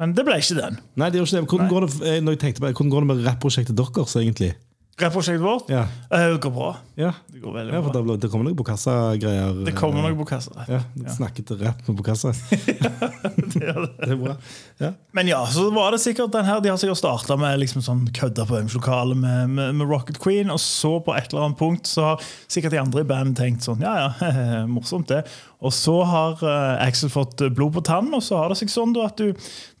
[0.00, 0.78] men det ble ikke den.
[0.96, 1.48] Nei, det gjør ikke det.
[1.50, 4.54] Hvordan går det, eh, når jeg tenkte på, hvordan går det med rapprosjektet deres, egentlig?
[5.00, 6.76] Rapprosjektet vårt Ja, eh, det går bra.
[7.00, 7.12] ja.
[7.32, 8.02] Det går veldig ja for bra.
[8.12, 9.64] det, det kommer noe på kassa-greier.
[9.64, 10.66] Det kommer noe på kassa.
[10.68, 10.82] Ja,
[11.16, 12.34] Snakket rapp på kassa.
[12.52, 14.36] det er bra.
[14.78, 14.92] Ja.
[15.16, 18.04] Men ja, så var det sikkert den her De har sikkert starta med liksom sånn
[18.14, 21.88] kødda på øvingslokalet med, med, med Rocket Queen, og så på et eller annet punkt
[21.90, 25.22] så har sikkert de andre i bandet tenkt sånn Ja, ja, morsomt det.
[25.62, 28.72] Og så har uh, Axel fått eh, blod på tannen, og så har det seg
[28.72, 29.30] sånn at du,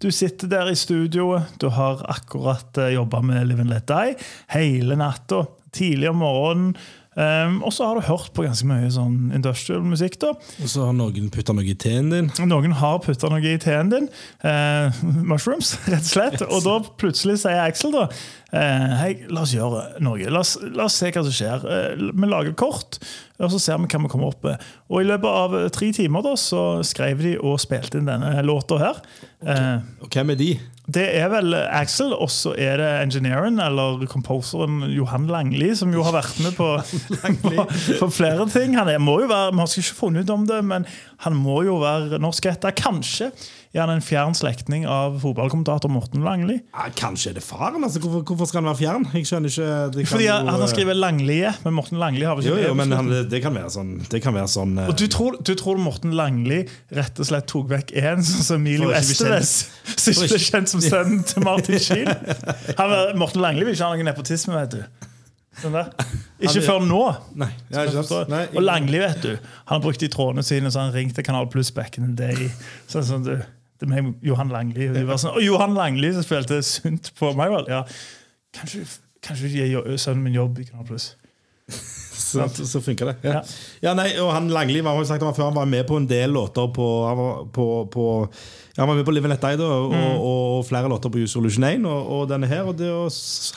[0.02, 4.16] du sitter der i studioet, du har akkurat uh, jobba med Live and Let Die
[4.54, 5.44] hele natta.
[5.72, 6.74] tidlig om morgenen.
[7.12, 10.14] Um, og så har du hørt på ganske mye sånn industrial musikk.
[10.22, 12.30] da Og så har noen putta noe i teen din.
[12.48, 14.06] Noen har putta noe i teen din.
[14.40, 14.88] Uh,
[15.28, 16.44] mushrooms, rett og slett.
[16.48, 20.24] Og da plutselig sier Axel da uh, Hei, la oss gjøre noe.
[20.32, 21.68] La oss, la oss se hva som skjer.
[21.68, 22.96] Uh, vi lager kort,
[23.42, 24.64] og så ser vi hva vi kommer opp med.
[24.88, 28.36] Og i løpet av eh, tre timer da, så skrev de og spilte inn denne
[28.46, 29.00] låta her.
[29.42, 30.50] Eh, Og hvem er de?
[30.94, 36.04] Det er vel Axel, og så er det engineeren, eller composeren Johan Langli, som jo
[36.06, 36.68] har vært med på,
[37.46, 37.66] på,
[38.02, 38.76] på flere ting.
[38.78, 40.86] Han er, må jo være, Vi har ikke funnet ut om det, men
[41.26, 42.74] han må jo være norsk etter.
[42.76, 43.30] Kanskje
[43.72, 46.58] er han en fjern slektning av fotballkommentator Morten Langli.
[46.74, 47.80] Ja, kanskje er det faren?
[47.86, 49.06] altså Hvorfor, hvorfor skal han være fjern?
[49.16, 52.44] Jeg skjønner ikke Fordi jo, han har eh, skrevet Langlie, men Morten Langli har vi
[52.50, 52.78] Jo, ikke jo, det.
[52.82, 55.54] men han, det kan være sånn, det kan være sånn eh, Og du tror, du
[55.56, 56.60] tror Morten Langli
[56.92, 59.54] rett og slett tok vekk én, sånn som Emilio Esteves,
[59.96, 62.10] Så ikke kjent som sønnen til Martin Kiel.
[62.78, 65.08] Han, Morten Langli vil ikke ha noen nepotisme, vet du.
[65.60, 65.76] Sånn.
[66.40, 67.00] Ikke før nå.
[67.38, 67.50] Nei?
[67.72, 71.50] Nei, Og Langli, vet du, han har brukt de trådene sine så han ringte Kanal
[71.52, 72.52] Pluss back in the day.
[72.90, 73.34] Sånn som du,
[73.82, 74.88] det med Johan Langli.
[74.92, 77.58] Og, var sånn, og Johan Langli som spilte sunt på vel?
[77.70, 77.82] Ja.
[78.56, 78.86] Kanskje,
[79.24, 81.12] kanskje du gir sønnen min jobb i Kanal Pluss?
[82.22, 83.16] så, så, så funker det.
[83.26, 83.38] Ja.
[83.40, 83.42] Ja.
[83.88, 86.08] Ja, nei, og han Langli var, sagt han var før han var med på en
[86.08, 86.88] del låter på
[87.20, 88.06] var, på, på,
[88.78, 90.04] ja, var med på Live Let Die da, og, Mm.
[90.16, 90.22] og,
[90.58, 92.62] og flere låter på Use Solution 1 og, og denne her.
[92.70, 93.04] Og det å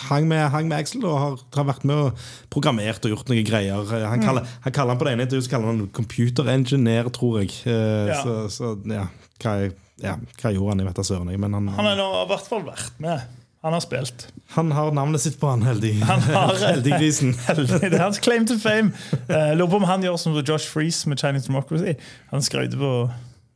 [0.10, 3.46] hang med, hang med Axel og har, har vært med og programmert og gjort noen
[3.48, 3.86] greier.
[4.10, 4.26] Han Mm.
[4.26, 7.52] kaller, han kaller han på det ene intervjuet så kaller han computer engineer, tror jeg.
[7.66, 8.22] Eh, Ja.
[8.24, 9.08] Så, så ja,
[9.40, 9.56] hva,
[10.04, 10.80] ja, hva gjorde han?
[10.84, 11.32] Jeg vet da søren.
[11.40, 13.22] Men han, Han har i hvert fall vært med.
[13.66, 14.28] Han har spilt.
[14.54, 15.96] han har navnet sitt på han, heldig.
[16.06, 17.32] Han har Heldiggrisen.
[17.48, 17.80] Heldig.
[17.82, 18.92] Det er hans claim to fame.
[19.30, 21.96] Uh, lurer på om han gjør som Josh Freeze med Chinese Democracy.
[22.30, 22.92] Han skrøyter på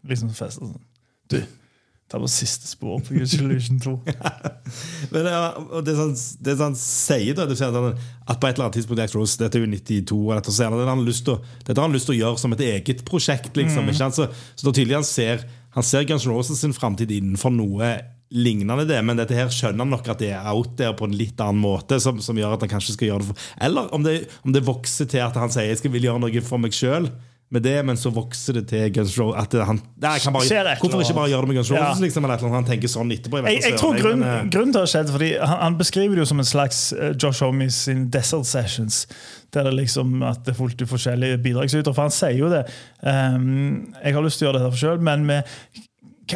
[0.10, 0.80] liksom fest og sånn.
[1.30, 1.39] Du,
[2.10, 3.92] ta på siste spor på Use Illusion 2.
[5.13, 7.92] Men ja, og det som det han sier da, det han
[8.30, 10.78] at på et eller annet tidspunkt Rose, Dette er jo 92, og dette, så han
[10.80, 13.54] det har han lyst til, å- han gjøre som et eget prosjekt.
[13.58, 14.10] liksom, ikke?
[14.18, 15.46] Så, så det er tydelig han ser
[15.78, 17.92] Han ser Guns Roses sin framtid innenfor noe
[18.34, 21.13] lignende det, men dette her skjønner han nok at det er out there på en
[21.18, 24.04] litt annen måte, som, som gjør at han kanskje skal gjøre det for Eller om
[24.06, 24.15] det,
[24.46, 27.06] om det vokser til at han sier jeg skal vil gjøre noe for meg sjøl.
[27.50, 29.40] Med det, men så vokser det til Guns Roses.
[29.42, 31.82] At han, nei, jeg kan bare, hvorfor ikke bare gjøre det med Guns Roses?
[31.82, 32.04] Ja.
[32.06, 33.42] Liksom, eller noe han tenker sånn etterpå.
[33.42, 35.58] vet Jeg, jeg tror jeg, grunn, men, eh, grunnen til det har skjedd fordi han,
[35.64, 39.02] han beskriver det jo som en slags eh, Josh Homies sin Desert Sessions.
[39.50, 41.96] Der det liksom at det er fullt forskjellige bidragsytere.
[41.98, 42.68] For han sier jo det.
[43.02, 45.50] Um, jeg har lyst til å gjøre dette selv, men med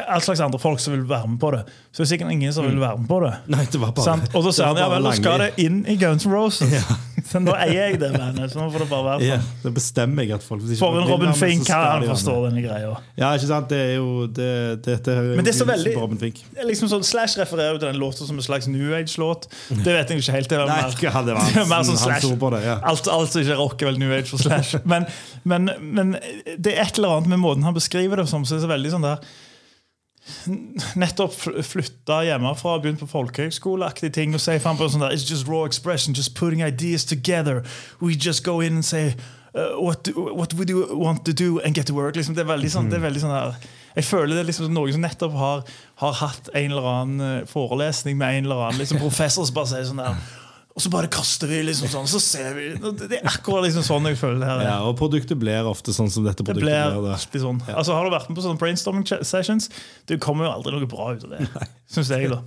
[0.01, 1.63] all slags andre folk som vil være med på det.
[1.91, 3.33] Så det er sikkert ingen som vil være med på det.
[3.53, 4.19] Nei, det var bare?
[4.33, 6.73] Og da det sier han ja vel, nå skal det inn i Guns N' Roses.
[7.23, 9.61] Så nå eier jeg det bandet, så nå får det bare være Ja, sånn.
[9.63, 12.63] det bestemmer jeg at folk hvis ikke For en Robin Fink, skal han forstår denne
[12.65, 12.89] greia.
[13.17, 13.69] Ja, ikke sant?
[13.71, 14.49] Det er jo det,
[14.85, 17.81] dette er jo Men det er så veldig det er liksom sånn, Slash refererer jo
[17.81, 19.47] til den låta som en slags New Age-låt.
[19.71, 20.51] Det vet jeg ikke helt.
[20.51, 22.27] Det Nei, mer, ikke det var, det er mer sånn Slash.
[22.27, 22.75] det, ja.
[22.91, 24.83] alt, alt som ikke rocker er vel New Age for Slash.
[24.89, 25.07] Men,
[25.47, 26.13] men, men
[26.57, 28.93] det er et eller annet med måten han beskriver det som, så er så veldig
[28.97, 29.23] sånn der
[30.95, 34.33] Nettopp fl- flytta hjemmefra, begynt på folkehøyskoleaktige ting.
[34.35, 37.63] Og sier faen på sånn der It's just raw expression, just putting ideas together.
[38.01, 39.15] We just go in and say
[39.55, 42.15] uh, what, do, what we do want to do and get to work.
[42.15, 43.55] Liksom, det er veldig sånn, det er veldig sånn der
[43.93, 45.59] jeg føler det er liksom noen som nettopp har,
[46.01, 49.69] har hatt en eller annen eh, forelesning med en eller annen liksom professor som bare
[49.69, 50.15] sier sånn der
[50.73, 54.07] Og så bare kaster vi liksom sånn, så ser vi Det er akkurat liksom sånn
[54.09, 54.61] jeg føler det her.
[54.63, 54.69] er.
[54.71, 57.13] Ja, og produktet blir ofte sånn som dette Det produktet blir blir.
[57.13, 57.59] ofte sånn.
[57.69, 59.69] Altså, har du vært med på sånne brainstorming sessions?
[60.09, 61.67] Det kommer jo aldri noe bra ut av det.
[61.93, 62.41] Syns jeg, da.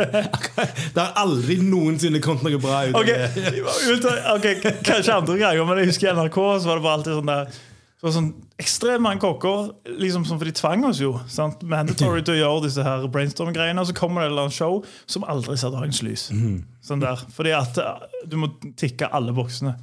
[0.94, 3.28] Det har aldri noensinne kommet noe bra ut av okay.
[3.36, 4.16] det.
[4.36, 4.48] ok,
[4.86, 7.60] Kanskje andre ganger, men jeg husker i NRK så var det bare alltid sånn der
[8.00, 11.10] så var sånn Ekstremt mange kokker, liksom som for de tvang oss jo.
[11.28, 11.60] Sant?
[11.68, 13.80] Mandatory til å gjøre disse her brainstorm-greiene.
[13.80, 16.26] Og så kommer det et eller annet show som aldri ser dagens lys.
[16.32, 16.58] Mm.
[16.84, 18.48] Sånn der, Fordi at eh, du må
[18.80, 19.74] tikke alle boksene.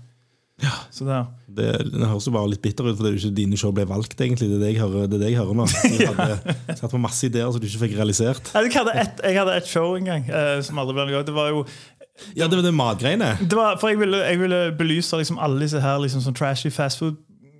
[0.61, 0.73] Ja.
[0.89, 1.27] Så der.
[1.45, 3.73] Det, det høres jo bare litt bitter ut, for det er jo ikke dine show
[3.77, 4.49] ble valgt, egentlig.
[4.49, 5.67] Det er det jeg hører, det det jeg hører nå.
[5.69, 8.49] Du hadde satt på masse ideer som du ikke fikk realisert.
[8.57, 9.21] Jeg hadde et,
[9.59, 11.21] et show en gang eh, som aldri ble noe.
[11.27, 11.61] Det var jo
[12.33, 13.35] Ja, det var det matgreiene.
[13.45, 16.73] det var, For jeg ville, jeg ville belyse liksom alle disse her liksom sånn trashy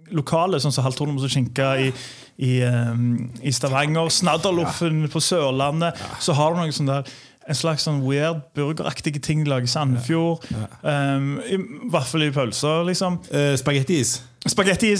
[0.07, 1.91] fastfood-lokaler, sånn som Halvtornet og skinke i,
[2.37, 5.95] i, um, i Stavanger, Snadderloffen på Sørlandet.
[6.19, 7.03] Så har du noe sånn der
[7.47, 10.43] en slags sånn weird burgeraktige ting de lager i Sandefjord.
[10.83, 13.21] Um, I i pølser, liksom.
[13.31, 14.21] Uh, Spagettis.
[14.47, 14.49] I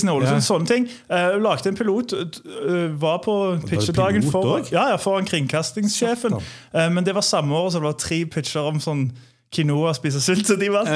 [0.09, 0.39] Ålesund, Ja.
[0.39, 0.87] sånne ting.
[1.11, 2.13] Uh, lagde en pilot.
[2.13, 6.33] uh, var på pitchedagen for, ja, ja, foran kringkastingssjefen.
[6.73, 9.11] Uh, men det var samme år som det var tre pitcher om sånn
[9.53, 10.89] quinoa spiser sylt, så de vant.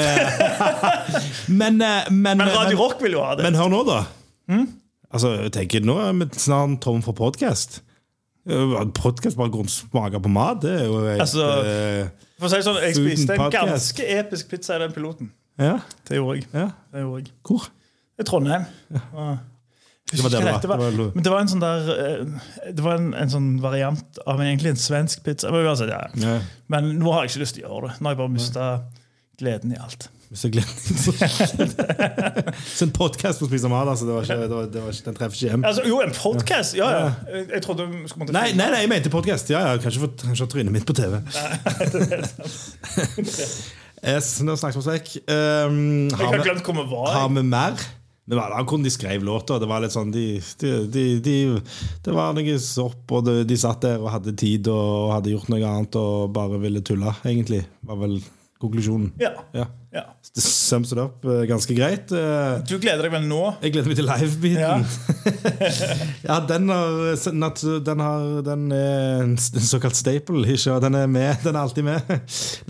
[1.61, 3.43] Men, eh, men, men Radio men, Rock vil jo ha det.
[3.47, 4.01] men hør nå, da.
[5.11, 7.81] Altså, jeg tenker, Nå er vi snart tom for podkast.
[8.97, 12.07] Podkast bare går og smaker på mat, det er jo et, Altså, eh,
[12.39, 13.67] For å si sånn, Jeg spiste en podcast.
[13.69, 15.31] ganske episk pizza i den piloten.
[15.61, 15.75] Ja,
[16.07, 16.47] Det gjorde jeg.
[16.53, 16.69] ja.
[16.93, 17.33] Det gjorde jeg.
[17.45, 17.67] Hvor?
[18.19, 18.63] I Trondheim.
[19.13, 19.37] Og-
[20.11, 20.59] Det var det var.
[20.61, 22.25] Det var- Men det var en sånn der eh,
[22.73, 25.51] Det var en, en sånn variant av en, egentlig en svensk pizza.
[25.51, 26.01] Men, altså, ja.
[26.19, 26.39] Ja.
[26.67, 27.95] Men nå har jeg ikke lyst til å gjøre det.
[28.01, 28.65] Nå har jeg bare mista
[29.41, 30.09] gleden i alt.
[30.31, 30.63] Hvis jeg
[32.77, 34.05] Så en podkast på spise mat, altså.
[34.07, 35.65] Det var ikke, det var, det var ikke, den treffer ikke hjem.
[35.67, 36.71] Altså, jo, en podkast!
[36.79, 37.09] Ja, ja.
[37.33, 39.51] Jeg, jeg trodde du skulle måtte Nei, nei, nei, jeg mente podkast.
[39.51, 41.19] Ja, ja, kanskje fått trynet mitt på TV.
[44.13, 45.07] yes, nå snakkes vi vekk.
[45.27, 46.47] Um, Jeg har, vi,
[47.17, 47.75] har vi mer?
[48.25, 49.59] Det var da de skrev låter.
[49.59, 50.25] Det var litt sånn de,
[50.61, 51.37] de, de, de,
[52.05, 55.65] Det var noe sopp, og de satt der og hadde tid og hadde gjort noe
[55.67, 57.63] annet og bare ville tulle, egentlig.
[57.87, 58.21] Var vel
[58.61, 59.09] konklusjonen.
[59.19, 59.31] Ja.
[59.57, 59.65] Ja.
[59.95, 60.03] ja.
[60.31, 62.11] Det sums it up eh, ganske greit.
[62.15, 63.39] Eh, Du gleder deg vel nå?
[63.65, 64.85] Jeg gleder meg til live-biten.
[66.23, 70.43] Ja, den, har, den, har, den er en såkalt staple.
[70.55, 72.13] Ikke, den er med, den er alltid med.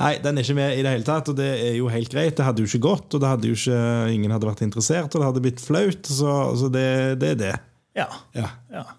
[0.02, 2.34] Nei, den er ikke med i det hele tatt, og det er jo helt greit.
[2.40, 3.82] Det hadde jo ikke gått, og det hadde ikke,
[4.16, 6.10] ingen hadde vært interessert, og det hadde blitt flaut.
[6.10, 6.88] Så, så det,
[7.22, 7.54] det er det.
[8.00, 8.08] Ja.
[8.38, 8.50] Ja.
[8.72, 8.88] ja.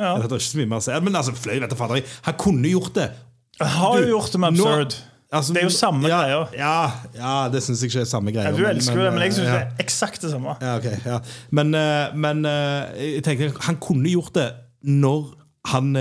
[0.00, 0.94] Det er ikke så mye mer å si.
[1.04, 3.10] Men altså, fløy, vet du fader, han kunne gjort det.
[3.60, 4.94] Jeg har Du, jo gjort det med nå- Absurd.
[5.30, 6.38] Altså, Det er jo samme ja, greia.
[6.58, 8.50] Ja, ja, det syns jeg ikke er samme greia.
[8.50, 9.52] Ja, du elsker jo det, men jeg syns ja.
[9.52, 10.56] det er eksakt det samme.
[10.58, 11.18] Ja, ok, ja.
[11.54, 14.48] Men, eh, men eh, jeg tenker han kunne gjort det
[14.82, 15.28] når
[15.70, 15.94] han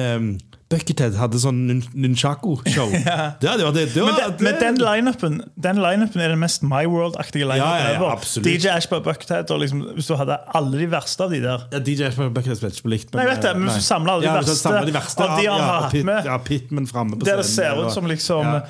[0.69, 2.91] Buckethead hadde sånn nun- nunchako-show.
[3.41, 3.69] Det det.
[3.73, 7.95] det, Men, det, men den lineupen Den line er den mest My World-aktige lineupen Ja,
[7.95, 11.39] ja, ja, DJ Ashbar Buckethead og liksom, Hvis du hadde alle de verste av de
[11.41, 13.15] der ja, DJ Buckethead spilte ikke på likt.
[13.17, 15.33] Nei, vet det, men hvis du samler alle de ja, verste samler de verste av
[15.39, 17.97] de han ja, har hatt med, Ja, Pitman framme på Der det scenen, ser ut
[17.97, 18.61] som liksom ja.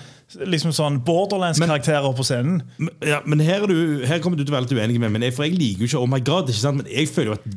[0.46, 2.60] Liksom sånn Borderlands-karakterer på scenen.
[2.78, 5.16] Men- Ja, men her, er du, her kommer du til å være litt uenig med
[5.16, 6.52] meg, for jeg liker jo ikke Oh my God.
[6.54, 6.78] ikke sant?
[6.84, 7.48] Men jeg føler jo at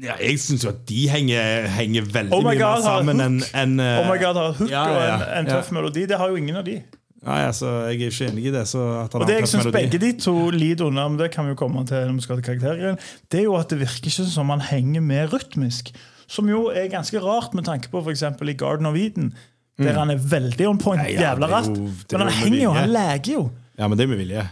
[0.00, 3.38] ja, Jeg syns jo at de henger, henger veldig Oh mye God mer sammen enn
[3.44, 5.58] en, uh, Oh my God har hook ja, og ja, en, en ja.
[5.58, 6.06] tøff melodi.
[6.08, 6.80] Det har jo ingen av de.
[7.22, 8.64] Nei, altså, Jeg er ikke enig i det.
[8.74, 11.84] Og det jeg syns begge de to lider under, men det kan vi jo komme
[11.86, 12.98] til når vi skal til karaktergreien,
[13.30, 15.92] det er jo at det virker ikke som han henger med rytmisk.
[16.26, 18.24] Som jo er ganske rart med tanke på f.eks.
[18.24, 19.34] i Garden of Eden,
[19.78, 21.20] der han er veldig on point, Mm.
[21.20, 23.50] Jævla er Men han henger jo, han leker jo.
[23.78, 24.48] Ja, men det er med vilje.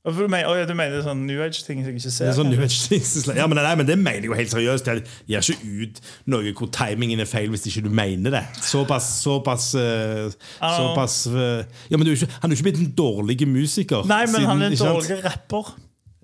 [0.00, 2.30] Du mener, du mener sånn New Age-ting som jeg ikke ser?
[2.30, 4.86] Det er sånn New Age-ting Ja, men, nei, men det mener jeg jo helt seriøst.
[4.88, 6.00] Jeg gir ikke ut
[6.32, 8.40] noe hvor timingen er feil hvis ikke du mener det.
[8.64, 11.60] Såpass Såpass, uh, såpass uh,
[11.92, 14.08] Ja, men du er ikke, Han er jo ikke blitt en dårlig musiker.
[14.08, 15.74] Nei, men siden- han er en dårlig rapper.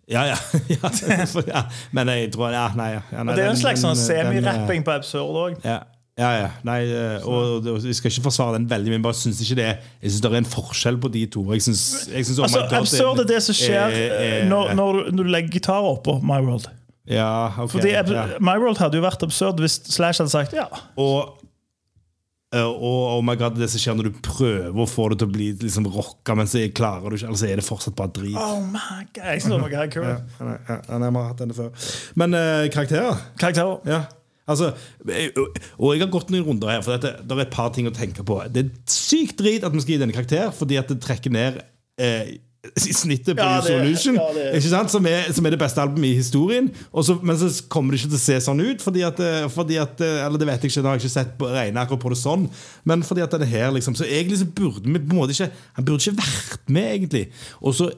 [0.08, 0.36] Ja, ja,
[0.72, 1.64] ja, for- ja.
[1.92, 4.04] Men jeg tror ja, nei, ja, nei, Og det er jo en slags sånn eh,
[4.08, 5.56] semi-rapping på Absurd òg.
[5.66, 5.80] Ja,
[6.16, 6.48] ja, ja.
[6.64, 9.58] Nei, eh, og, og, Vi skal ikke forsvare den veldig, men jeg bare synes ikke
[9.58, 11.44] det Jeg synes det er en forskjell på de to.
[11.52, 14.72] Jeg synes, jeg synes, oh Altså, God, absurd er det som skjer eh, eh, når,
[14.78, 16.70] når, du, legger gitar oppå My World.
[17.06, 18.24] Ja, okay, Fordi ja.
[18.40, 20.64] My World hadde jo vært absurd hvis Slash hadde sagt ja.
[20.96, 21.36] Og,
[22.56, 25.28] eh, og oh my God, det som skjer når du prøver å få det til
[25.28, 28.16] å bli liksom rocka, men så klarer du ikke, eller så er det fortsatt bare
[28.22, 28.40] drit.
[28.40, 30.14] Oh my god, jeg synes det var kult.
[30.16, 31.90] Ja, ja, ja, nei, vi har hatt denne før.
[32.16, 33.26] Men uh, karakterer?
[33.36, 33.82] Karakterer.
[33.84, 34.06] Ja.
[34.46, 34.72] Altså,
[35.78, 37.94] og jeg har gått noen runder her, for dette, det er et par ting å
[37.94, 38.38] tenke på.
[38.54, 41.58] Det er sykt drit at vi skal gi denne karakter, fordi at det trekker ned
[41.98, 42.36] eh,
[42.76, 44.90] snittet på Ja, det- Resolution, ja, det- ikke sant?
[44.90, 46.70] Som, er, som er det beste albumet i historien.
[46.92, 48.82] Og så, men så kommer det ikke til å se sånn ut.
[48.82, 51.14] Fordi at, eh, fordi at eh, Eller det vet jeg ikke, det har jeg ikke
[51.18, 52.48] sett på, akkurat på det sånn.
[52.84, 55.30] Men fordi at det er her liksom Så egentlig så burde vi på en måte
[55.36, 57.28] ikke Han burde ikke vært med, egentlig.
[57.62, 57.90] Og så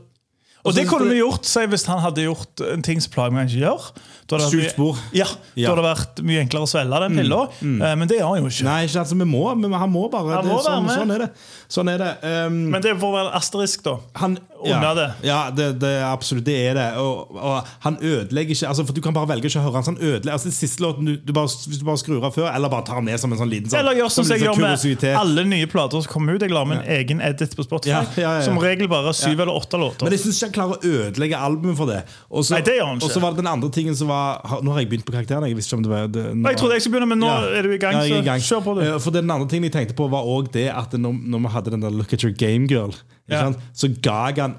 [0.64, 3.48] Og det kunne vi gjort si, hvis han hadde gjort en ting som plager meg
[3.48, 3.84] ikke gjør.
[4.28, 4.96] Det spor.
[5.16, 5.24] Ja,
[5.56, 5.68] Ja.
[5.68, 8.42] Da hadde det vært mye enklere å svelge den pilla, eh, men det gjør han
[8.44, 8.64] jo ikke.
[8.68, 10.36] Nei, ikke altså, vi må, men han må bare.
[10.36, 11.30] Han må det, sånn, sånn er det.
[11.68, 12.12] Sånn er det.
[12.46, 13.96] Um, Men det får være asterisk, da.
[14.20, 15.08] han, ja, det.
[15.24, 16.86] Ja, det, det absolutt det er det.
[16.98, 19.84] Og, og han ødelegger ikke altså, For Du kan bare velge ikke å høre han.
[19.86, 22.68] sånn ødelegger altså, siste låten du, du bare, Hvis du bare skrur av før, eller
[22.72, 24.56] bare tar den ned som en sånn liten sånn, Eller gjør som som jeg gjør
[24.56, 25.14] sånn med kuriositet.
[25.20, 26.42] alle nye plater som kommer ut.
[26.42, 27.92] Jeg lar med en egen edit på Spotify.
[27.92, 28.44] Ja, ja, ja, ja.
[28.48, 30.08] Som regel bare syv eller åtte låter.
[30.08, 32.00] Men jeg syns ikke han klarer å ødelegge albumet for det.
[32.32, 32.98] Gjør.
[32.98, 34.17] Og så var det den andre tingen som var
[34.64, 35.46] Nå har jeg begynt på karakteren.
[35.48, 37.26] Jeg visste ikke om det var det, nå- Jeg trodde jeg skulle begynne, men nå
[37.26, 37.58] Ja.
[37.58, 38.40] er du i gang, Ja, jeg er i så gang.
[38.40, 38.76] kjør på.
[38.82, 41.48] Eh, For den andre tingen jeg tenkte på, var også det at når, når vi
[41.56, 42.94] hadde den der Look at your game girl,
[43.30, 43.52] Ja.
[43.74, 44.54] så ga jeg han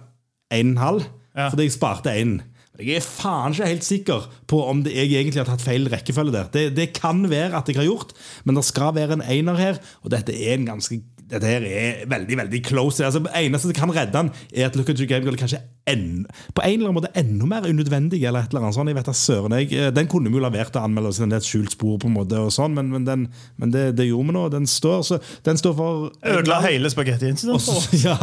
[0.51, 1.03] en halv,
[1.49, 2.41] fordi jeg sparte én.
[2.79, 6.31] Jeg er faen ikke helt sikker på om det, jeg egentlig har tatt feil rekkefølge
[6.31, 6.45] der.
[6.53, 8.13] Det, det kan være at jeg har gjort,
[8.45, 12.05] men det skal være en einer her, og dette er en ganske dette her er
[12.09, 13.03] veldig veldig close.
[13.05, 16.25] Altså, det eneste som kan redde den, er at Look at Your Game kanskje en,
[16.53, 18.23] på en eller annen måte enda mer unødvendig.
[18.23, 18.89] eller et eller annet sånt.
[18.91, 21.37] Jeg vet at søren jeg, eh, Den kunne vi jo levert til anmeldelse, den er
[21.41, 24.27] et skjult spor, på en måte, og sånn, men, men, den, men det, det gjorde
[24.27, 24.47] vi nå.
[24.53, 27.61] Den står, så, den står for Ødela hele spagetti Og incident.
[27.61, 28.17] så- Ja.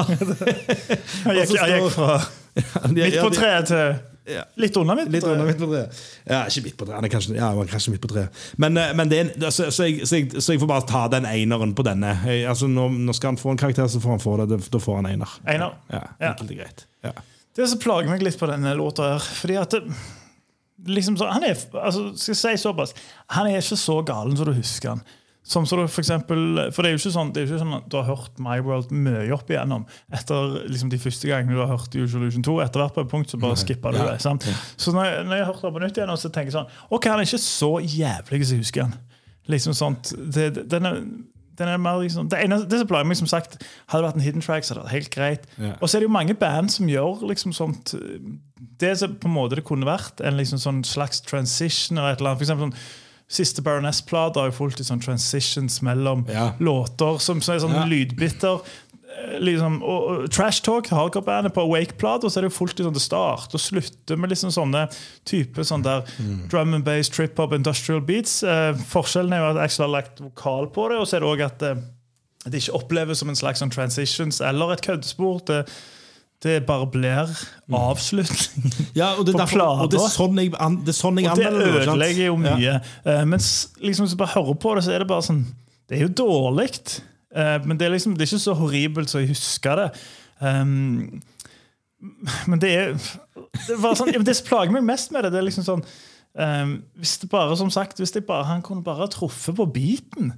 [1.27, 2.21] Jeg gikk, jeg gikk fra
[2.95, 4.43] midt på treet til Ja.
[4.59, 6.01] litt under midt på på under midt på treet.
[6.27, 6.97] Ja, ikke midt på treet.
[6.99, 8.43] Han er kanskje, ja, han er kanskje midt på treet.
[8.59, 11.05] Men, eh, men det en, altså, så, jeg, så, jeg, så jeg får bare ta
[11.13, 12.11] den eineren på denne.
[12.27, 14.61] Jeg, altså, nå, nå skal han få en karakter, så får han få det.
[14.73, 15.39] Da får han einer.
[15.47, 15.79] Einer.
[15.93, 16.87] Ja, enkelt og greit.
[17.07, 17.15] Ja.
[17.57, 19.79] Det som plager meg litt på denne låta, her Fordi at
[20.87, 22.93] liksom så, han er, altså, skal jeg si såpass
[23.33, 25.07] Han er ikke så galen som du husker han.
[25.47, 27.75] Som så du for, eksempel, for det er jo ikke sånn, det jo ikke sånn
[27.77, 29.85] at du har hørt My World mye opp igjennom.
[30.11, 32.57] Etter liksom, de første gangene du har hørt Usual Illusion 2.
[32.65, 34.17] Etter hvert på et punkt så bare skipper du det.
[34.25, 34.49] sant?
[34.75, 36.97] Så når jeg, når jeg har hørt det på nytt igjen, så tenker jeg sånn
[36.97, 38.99] Ok, han er ikke så jævlig som jeg husker han.
[39.55, 41.01] Liksom sånt, det, den er,
[41.63, 44.19] den er mer liksom, det, ene, det som plager meg, som sagt, hadde det vært
[44.19, 45.49] en hidden track, så hadde det vært helt greit.
[45.61, 45.79] Yeah.
[45.79, 47.95] Og så er det jo mange band som gjør liksom sånt
[48.83, 52.19] Det som på en måte det kunne vært, en liksom sånn slags transition eller et
[52.19, 52.43] eller annet.
[52.43, 56.53] For eksempel sånn Siste Baroness-plate har jo fullt i sånn transitions mellom Ja.
[56.61, 57.85] låter som, som er sånn Ja.
[57.85, 58.61] lydbitter.
[58.61, 62.85] eh, Liksom, og, og Trash Talk, hardcore-bandet på Awake-plata, så er det jo fullt i
[62.85, 64.85] sånn det starter og slutter med liksom sånne
[65.25, 66.05] type sånn der
[66.49, 68.43] drum and bass, trip-hop, industrial beats.
[68.45, 71.29] Eh, forskjellen er jo at Axel har lagt vokal på det, og så er det
[71.33, 71.75] òg at eh,
[72.47, 75.41] det ikke oppleves som en slags sånn transitions eller et køddespor.
[75.47, 75.67] Det,
[76.43, 77.31] det bare blir
[77.73, 78.73] avslutning.
[78.95, 81.31] Ja, og det, er På derfor, og det er sånn jeg, an, det sånn jeg
[81.33, 82.57] Og det ødelegger jo Ja.
[82.57, 82.75] mye.
[83.05, 85.45] Men mens liksom, hvis du bare hører på det, så er det bare sånn
[85.89, 86.71] Det er jo dårlig,
[87.37, 89.89] Uh, men det er liksom Det er ikke så horribelt som jeg husker det.
[90.41, 91.23] Um,
[92.47, 95.47] men det er det, var sånn, det som plager meg mest med det, det er
[95.49, 95.83] liksom sånn
[96.39, 100.33] um, Hvis det bare, som sagt, hvis det bare, han kunne bare truffet på beaten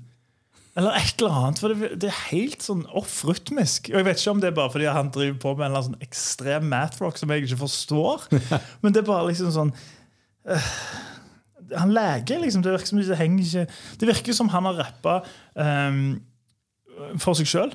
[0.79, 1.61] eller et eller annet.
[1.61, 3.91] For det, det er helt sånn off-rytmisk.
[3.91, 5.87] Og jeg vet ikke om det er bare fordi han driver på med en eller
[5.89, 8.29] sånn ekstrem mathrock som jeg ikke forstår.
[8.85, 10.71] Men det er bare liksom sånn uh,
[11.75, 12.63] Han leger, liksom.
[12.63, 15.19] Det virker som det henger ikke Det virker som han har rappa
[15.59, 16.03] um,
[17.23, 17.75] for seg sjøl,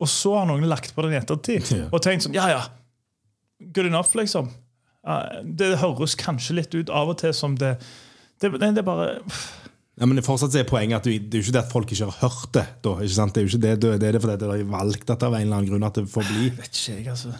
[0.00, 2.62] og så har noen lagt på den i ettertid og tenkt sånn Ja, ja.
[3.60, 4.48] Good enough, liksom.
[5.06, 7.78] Uh, det høres kanskje litt ut av og til som det
[8.40, 9.22] Det, det, er bare
[9.96, 12.08] Ja, men fortsatt er poenget at du, Det er jo ikke det at folk ikke
[12.10, 12.64] har hørt det.
[12.84, 13.32] Da, ikke sant?
[13.34, 15.46] Det er jo ikke det, det er det fordi de har valgt dette av en
[15.46, 16.50] eller annen grunn at det får bli.
[16.58, 17.32] Vet ikke jeg, altså.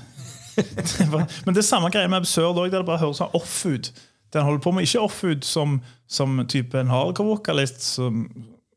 [0.57, 3.35] Det bare, men det er samme greie med Absurd òg, der det bare høres sånn
[3.37, 3.91] off ut.
[4.33, 7.85] Den holder på med Ikke off ut som, som type en hardcore-vokalist.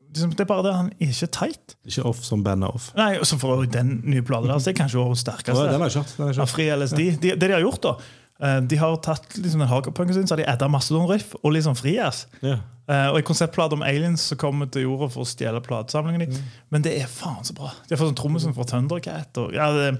[0.09, 1.75] Liksom, det er bare det han er ikke tight.
[1.87, 2.89] Ikke off som band er off.
[2.97, 5.67] Nei, og så for den nye plata der, det er kanskje årets sterkeste.
[5.71, 6.15] den har kjørt.
[6.17, 6.53] Den har kjørt.
[6.53, 6.99] Fri LSD.
[6.99, 7.95] De, det de har gjort, da
[8.43, 11.77] eh, De har tatt liksom den hardcore-punken sin, så har de adda Mastodon-riff og liksom
[11.77, 12.25] sånn frijazz.
[12.45, 12.59] Ja.
[12.89, 16.45] Eh, og i konseptplate om aliens som kommer til jorda for å stjele platesamlingen din.
[16.73, 17.69] Men det er faen så bra.
[17.85, 19.29] De har fått sånn trommisen fra Thundercat.
[19.43, 19.91] Og, ja, det,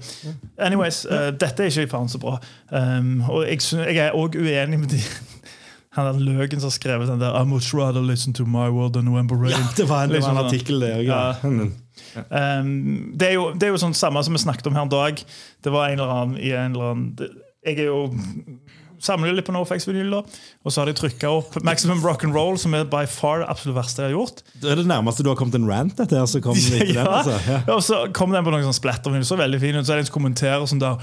[0.58, 2.40] anyways, uh, dette er ikke faen så bra.
[2.72, 5.02] Um, og jeg, jeg er òg uenig med de
[5.94, 8.94] han der Løken som har skrevet den der I much rather listen to my world
[8.94, 9.54] than November Rain.
[9.54, 10.50] Ja, det var en, Liksom en sånn.
[10.50, 11.06] artikkel der.
[12.10, 12.24] Ja.
[12.32, 14.90] Um, det, er jo, det er jo sånn samme som vi snakket om her en
[14.90, 15.20] dag.
[15.62, 17.28] Det var en eller annen i en eller annen det,
[17.66, 17.98] Jeg er jo
[19.04, 20.18] samler litt på NoFX-vinyl.
[20.20, 23.48] Og så har de trykka opp Maximum Rock and Roll, som er by far det
[23.52, 24.44] absolutt verste jeg har gjort.
[24.60, 27.06] Det er det nærmeste du har kommet en rant dette her, så kom den, ja.
[27.06, 27.38] altså.
[27.48, 27.62] Ja.
[27.76, 29.86] Og så kom den på noen sånn splatter, så veldig fin ut.
[29.86, 31.00] Så er det en som kommenterer sånn der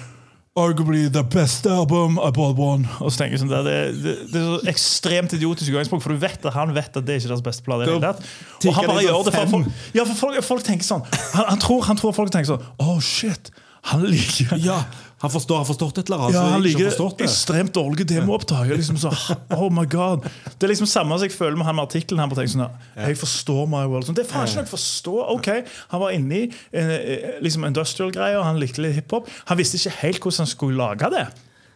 [0.58, 2.88] Arguably the best album I bought one.
[3.00, 6.16] Og så tenker jeg sånn der, det, det, det er så ekstremt idiotisk utgangspunkt, for
[6.16, 7.86] du vet at han vet at det er ikke deres beste plate.
[7.94, 11.06] Og han bare gjør det for folk, ja, for folk, folk tenker sånn
[11.36, 13.52] han, han, tror, han tror folk tenker sånn Oh shit,
[13.92, 14.80] han liker ja,
[15.17, 16.91] han forstår, har forstått et eller annet ja, han liker
[17.25, 18.69] ekstremt dårlige demoopptak.
[18.69, 19.10] Liksom så,
[19.58, 22.21] oh my god Det er liksom samme som jeg føler med han med artikkelen.
[22.21, 24.06] Han bare tenker sånn Jeg forstår My World.
[24.06, 25.15] Sånn, det er faen ikke noe å forstå.
[25.34, 25.49] Ok,
[25.95, 29.32] Han var inne i eh, liksom industrial-greier, han likte litt hiphop.
[29.49, 31.25] Han visste ikke helt hvordan han skulle lage det.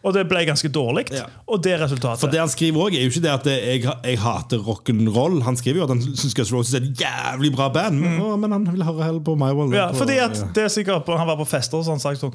[0.02, 1.04] Og det ble ganske dårlig.
[1.14, 1.28] Ja.
[1.46, 2.22] Og det resultatet.
[2.22, 5.38] For det han skriver også er jo ikke det at jeg, jeg hater rock'n'roll.
[5.46, 8.56] Han skriver jo at han syns Guns Roses er et jævlig bra band, men, men
[8.56, 9.70] han vil høre heller på My World.
[9.74, 9.78] Mm.
[9.78, 10.50] ja, på- fordi at ja.
[10.58, 12.34] det er sikkert på, Han var på fester og sånn sagt sånn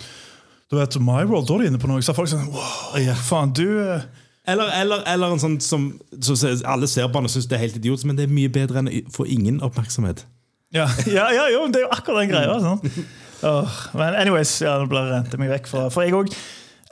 [0.67, 2.03] Du vet, My World, da er du inne på noe.
[2.03, 4.03] Så er folk sånn Wow, faen, du eh,
[4.47, 5.87] Eller, eller, eller en sånn som,
[6.23, 6.35] som
[6.67, 8.83] alle ser på han og syns det er helt idiotisk, men det er mye bedre
[8.83, 10.25] enn å få ingen oppmerksomhet.
[10.75, 12.59] Ja, ja, ja jo, det er jo akkurat den greia.
[12.63, 13.09] Sånn.
[13.47, 16.31] Oh, men anyways, ja, nå ble det rente meg vekk fra For jeg òg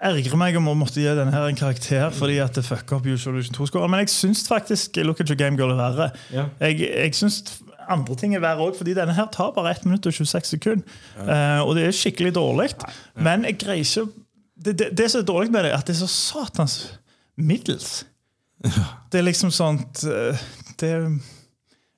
[0.05, 3.07] ergrer meg om å måtte gi denne her en karakter fordi at det fucker opp
[3.07, 3.91] Usual Illusion 2-skåren.
[3.91, 6.09] Men jeg syns faktisk Look at your game girl er verre.
[6.35, 6.47] Ja.
[6.61, 7.41] Jeg, jeg syns
[7.91, 10.97] andre ting er verre òg, fordi denne her tar bare 1 minutt og 26 sekunder.
[11.21, 12.69] Eh, og det er skikkelig dårlig.
[13.15, 14.05] Men jeg greier ikke
[14.55, 16.75] det, det, det som er dårlig med det, er at det er så satans
[17.37, 18.05] middels.
[19.11, 20.45] Det er liksom sånt eh,
[20.79, 20.91] det,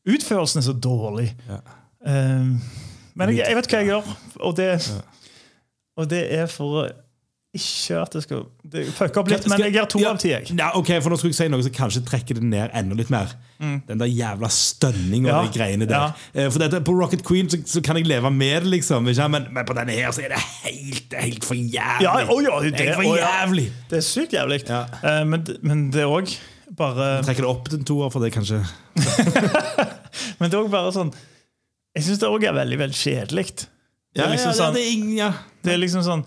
[0.07, 1.31] Utførelsen er så dårlig.
[2.07, 2.55] Uh,
[3.17, 4.11] men jeg, jeg vet hva jeg gjør,
[4.45, 4.67] og det,
[5.97, 6.87] og det er for
[7.55, 10.29] ikke at det skal det Fucke opp litt, men jeg gir to Ja, av ti.
[10.35, 13.09] Ja, ok, for Nå skulle jeg si noe som kanskje trekker det ned enda litt
[13.09, 13.31] mer.
[13.59, 15.31] Den der jævla stønninga Mm.
[15.31, 16.11] Ja, og de greiene der.
[16.35, 16.49] Ja.
[16.51, 19.07] For dette, På Rocket Queen så, så kan jeg leve med det, liksom.
[19.07, 22.03] Men, men på denne her så er det helt, helt for jævlig.
[22.03, 23.45] Ja, oh, ja, det, helt for å ja.
[23.89, 24.61] Det er sykt jævlig.
[24.69, 26.35] Eh, men, men det òg
[26.77, 28.59] bare Trekker det opp til en toer, for det kanskje
[30.37, 31.11] Men det er også bare sånn
[31.95, 33.47] Jeg syns det òg er veldig veldig kjedelig.
[34.13, 35.31] Det, liksom sånn- det
[35.63, 36.23] det er liksom sånn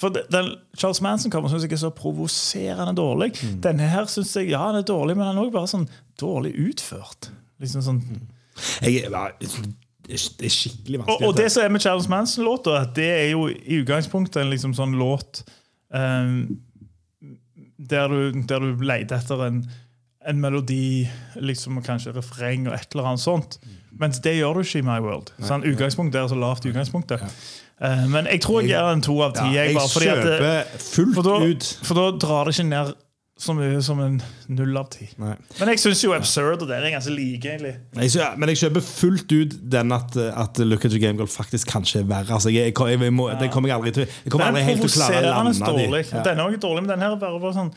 [0.00, 3.34] For den, Charles Manson kommer syns jeg er så provoserende dårlig.
[3.62, 5.88] Denne her syns jeg ja, den er dårlig, men den er også bare sånn
[6.20, 7.28] dårlig utført.
[7.60, 8.00] Liksom sånn
[8.80, 11.28] Jeg, ja, det er skikkelig vanskelig.
[11.28, 14.96] og det som er med Charles Manson-låta, det er jo i utgangspunktet en liksom sånn
[14.98, 15.44] låt
[15.92, 16.48] um,
[17.90, 19.62] der, du, der du leter etter en,
[20.28, 21.08] en melodi,
[21.40, 23.58] liksom kanskje refreng og et eller annet sånt.
[24.00, 25.32] Mens det gjør du ikke i My World.
[25.40, 27.08] Sånn, utgangspunktet er så lavt utgangspunkt.
[27.08, 27.24] der.
[27.80, 29.46] Eh, men jeg tror jeg er en to av ti.
[29.54, 32.68] ja, jeg, jeg bare at kjøper fullt for da, ut for da drar det ikke
[32.68, 32.92] ned
[33.40, 34.18] så mye som en
[34.52, 35.06] null av ti.
[35.16, 35.32] Nei.
[35.56, 37.72] Men jeg syns jo Absurd og det er ganske like, egentlig.
[37.96, 41.72] Jeg, men jeg kjøper fullt ut den at, at Look at your game girl faktisk
[41.72, 42.36] kanskje er verre.
[42.36, 44.92] Altså, jeg, jeg, jeg må, det kommer jeg aldri til Jeg kommer aldri helt til
[44.92, 46.04] å klare å lande i.
[46.12, 47.72] Den er også dårlig, men den her er bare sånn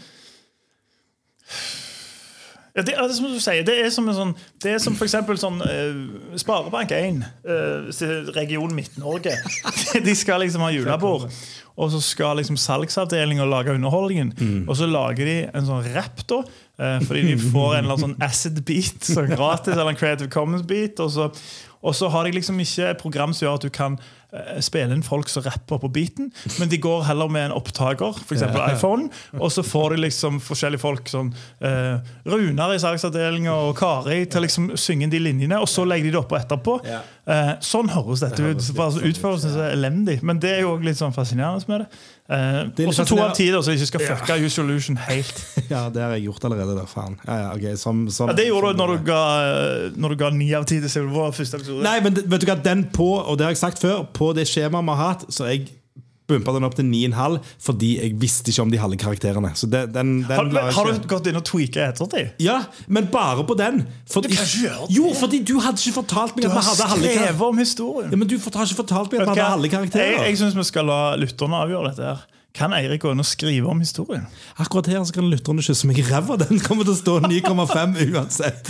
[2.73, 4.95] ja, det, er det som du sier, det er som en sånn Det er som
[4.97, 9.35] for eksempel sånn uh, Sparebank1, uh, region Midt-Norge.
[10.07, 11.27] De skal liksom ha julebord,
[11.77, 14.33] og så skal liksom salgsavdelinga lage underholdningen.
[14.39, 14.63] Mm.
[14.65, 16.41] Og så lager de en sånn rap, da.
[16.81, 20.33] Uh, fordi de får en eller annen sånn acid beat så gratis, eller en Creative
[20.33, 20.97] Commons beat.
[21.03, 21.29] Og så,
[21.85, 24.01] og så har de liksom ikke et program som gjør at du kan
[24.33, 28.19] eh, spille inn folk som rapper på beaten, men de går heller med en opptaker,
[28.23, 28.45] f.eks.
[28.73, 29.09] iPhone,
[29.39, 34.41] og så får de liksom forskjellige folk sånn eh, Runar i salgsavdelinga og Kari til
[34.41, 36.79] å liksom synge de linjene, og så legger de det oppå etterpå.
[37.23, 38.59] Eh, sånn høres dette ut.
[38.59, 42.03] Altså, Utførelsen er elendig, men det er jo litt sånn fascinerende med det.
[42.33, 45.41] Eh, og så to av ti, så jeg ikke skal fucke Use Illusion helt.
[45.73, 46.75] Ja, det har jeg gjort allerede.
[46.77, 46.83] da.
[46.87, 47.15] faen.
[47.25, 47.75] Ja, ja, okay.
[47.79, 49.11] som, som, Ja, det gjorde du når du
[49.99, 51.83] når du ga ni av ti til Civil War første episode.
[51.83, 54.47] Nei, men vet du hva, den på, og det har jeg sagt før, på det
[54.49, 55.67] skjemaet vi har hatt, så jeg
[56.27, 59.51] bumpa den opp til 9,5 fordi jeg visste ikke om de halve karakterene.
[59.67, 62.31] Den, den Har, men, har du gått inn og tweaka ettertid?
[62.43, 63.83] Ja, men bare på den.
[64.09, 64.95] Fordi, Du kan ikke gjøre det.
[64.97, 67.47] Jo, fordi du hadde ikke fortalt meg at vi hadde halve karakterer.
[67.49, 68.13] om historien.
[68.13, 70.13] Ja, men du har ikke fortalt meg at vi hadde halve karakterer.
[70.13, 72.13] Jeg, jeg syns vi skal la lytterne avgjøre dette.
[72.13, 74.27] her Kan Eirik gå inn og skrive om historien?
[74.61, 76.35] Akkurat her så kan lytterne kysse meg i ræva.
[76.37, 78.69] Den kommer til å stå 9,5 uansett.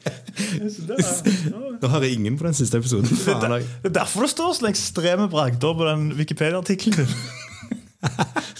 [1.80, 3.08] Nå har jeg ingen på den siste episoden.
[3.08, 3.54] Faen.
[3.80, 7.14] Det er derfor det står sånn ekstreme bragder på den Wikipedia-artikkelen din.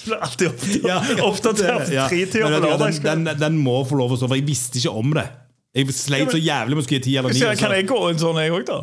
[0.01, 2.07] Det blir alltid oppdatert, Ja, ja, oppdatert ja.
[2.09, 2.97] på vet du hva, lørdag.
[3.05, 5.27] den, den, den må få lov å stå, for jeg visste ikke om det.
[5.77, 7.53] Jeg sleit så jævlig med å skrive 10 eller 9.
[7.61, 8.79] Kan jeg gå inn sånn, jeg òg, da?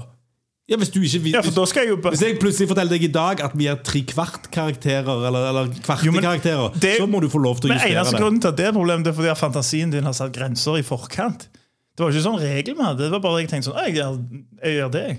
[0.68, 3.04] Ja, hvis du ikke Ja, for da skal jeg jo Hvis jeg plutselig forteller deg
[3.08, 6.98] i dag at vi er tre kvart karakterer, eller, eller kvarte Jo, men karakterer, det-
[7.00, 8.22] så må du få lov til å Men justere eneste det.
[8.22, 10.76] grunnen til at det er problemet, det er fordi at fantasien din har satt grenser
[10.78, 11.48] i forkant.
[11.96, 12.98] Det var ikke sånn regel vi hadde.
[13.08, 14.20] Det var bare jeg tenkte sånn «Å, Jeg gjør,
[14.64, 15.18] jeg gjør det, jeg.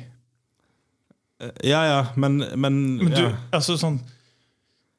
[1.71, 3.33] Ja, ja, men, men, Men du, ja.
[3.55, 4.01] altså sånn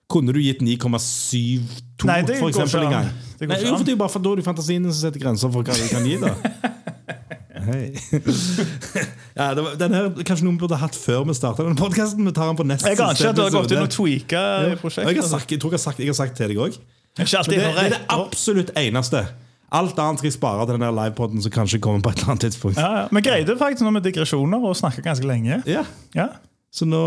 [0.10, 3.10] Kunne du gitt 9,72 Nei, det for eksempel en gang?
[3.38, 5.02] Det Nei, jo, for det er jo bare for da er det fantasien din som
[5.12, 6.18] setter grenser for hva du kan gi.
[6.18, 6.34] da
[7.70, 7.92] Hei.
[9.36, 12.26] ja, var, den her, Kanskje noen burde hatt før vi starta denne podkasten.
[12.26, 14.40] Vi tar den på neste Jeg aner ikke at du har gått inn og tweaka
[14.40, 14.64] Ja.
[14.70, 15.22] Jeg, prosjektet.
[15.22, 16.80] har sagt, jeg tror jeg har sagt, jeg har sagt til deg òg.
[17.20, 19.26] Det Det, er det absolutt eneste.
[19.72, 22.32] Alt annet skal jeg spare til den der livepoden som kanskje kommer på et eller
[22.34, 22.78] annet tidspunkt.
[22.82, 23.08] Ja.
[23.14, 25.62] Vi greide faktisk nå med digresjoner og snakke ganske lenge.
[25.70, 25.84] Ja.
[26.18, 26.28] Ja.
[26.74, 27.02] Så nå,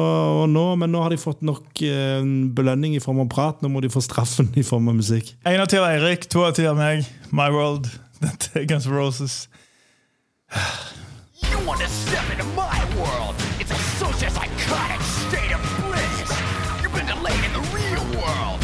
[0.51, 2.23] nå, men nå har de fått nok eh,
[2.55, 3.61] belønning i form av prat.
[3.63, 5.35] Nå må de få straffen i form av musikk.
[5.47, 7.07] Én av ti av Eirik, to av ti av meg.
[7.31, 7.87] My World.
[8.71, 9.49] Guns N' Roses.
[11.67, 13.37] Want to step into my world?
[13.61, 16.27] It's a social psychotic state of bliss.
[16.83, 18.59] You've been delayed in the real world.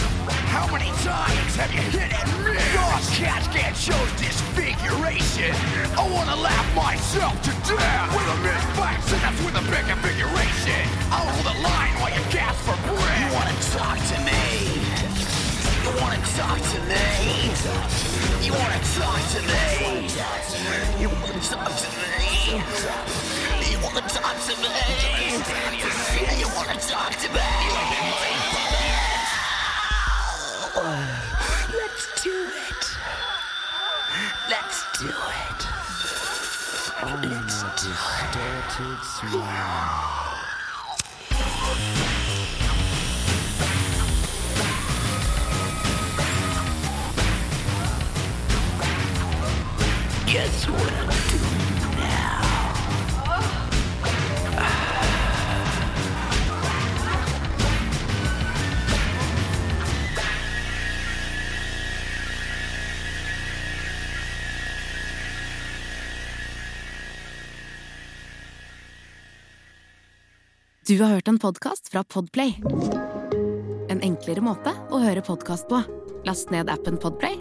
[0.51, 2.59] How many times have you hit and miss?
[2.75, 5.55] Dog cats can't show disfiguration.
[5.95, 10.83] I want to laugh myself to death with a misfired synapse with a big configuration.
[11.15, 13.21] I'll hold the line while you gasp for breath.
[13.23, 14.38] You want to talk to me?
[15.99, 16.95] To talk to me?
[18.47, 20.07] You want to talk to me?
[21.01, 22.63] You want to talk to me?
[23.69, 24.69] You want to talk to me?
[26.39, 27.41] You want to talk to me?
[31.75, 32.83] Let's do it.
[34.49, 35.19] Let's do it.
[38.79, 40.18] Let's do it.
[50.33, 52.39] Guess what I'm doing now?
[70.87, 72.55] Du har hørt en podkast fra Podplay.
[73.89, 75.81] En enklere måte å høre podkast på.
[76.29, 77.41] Last ned appen Podplay,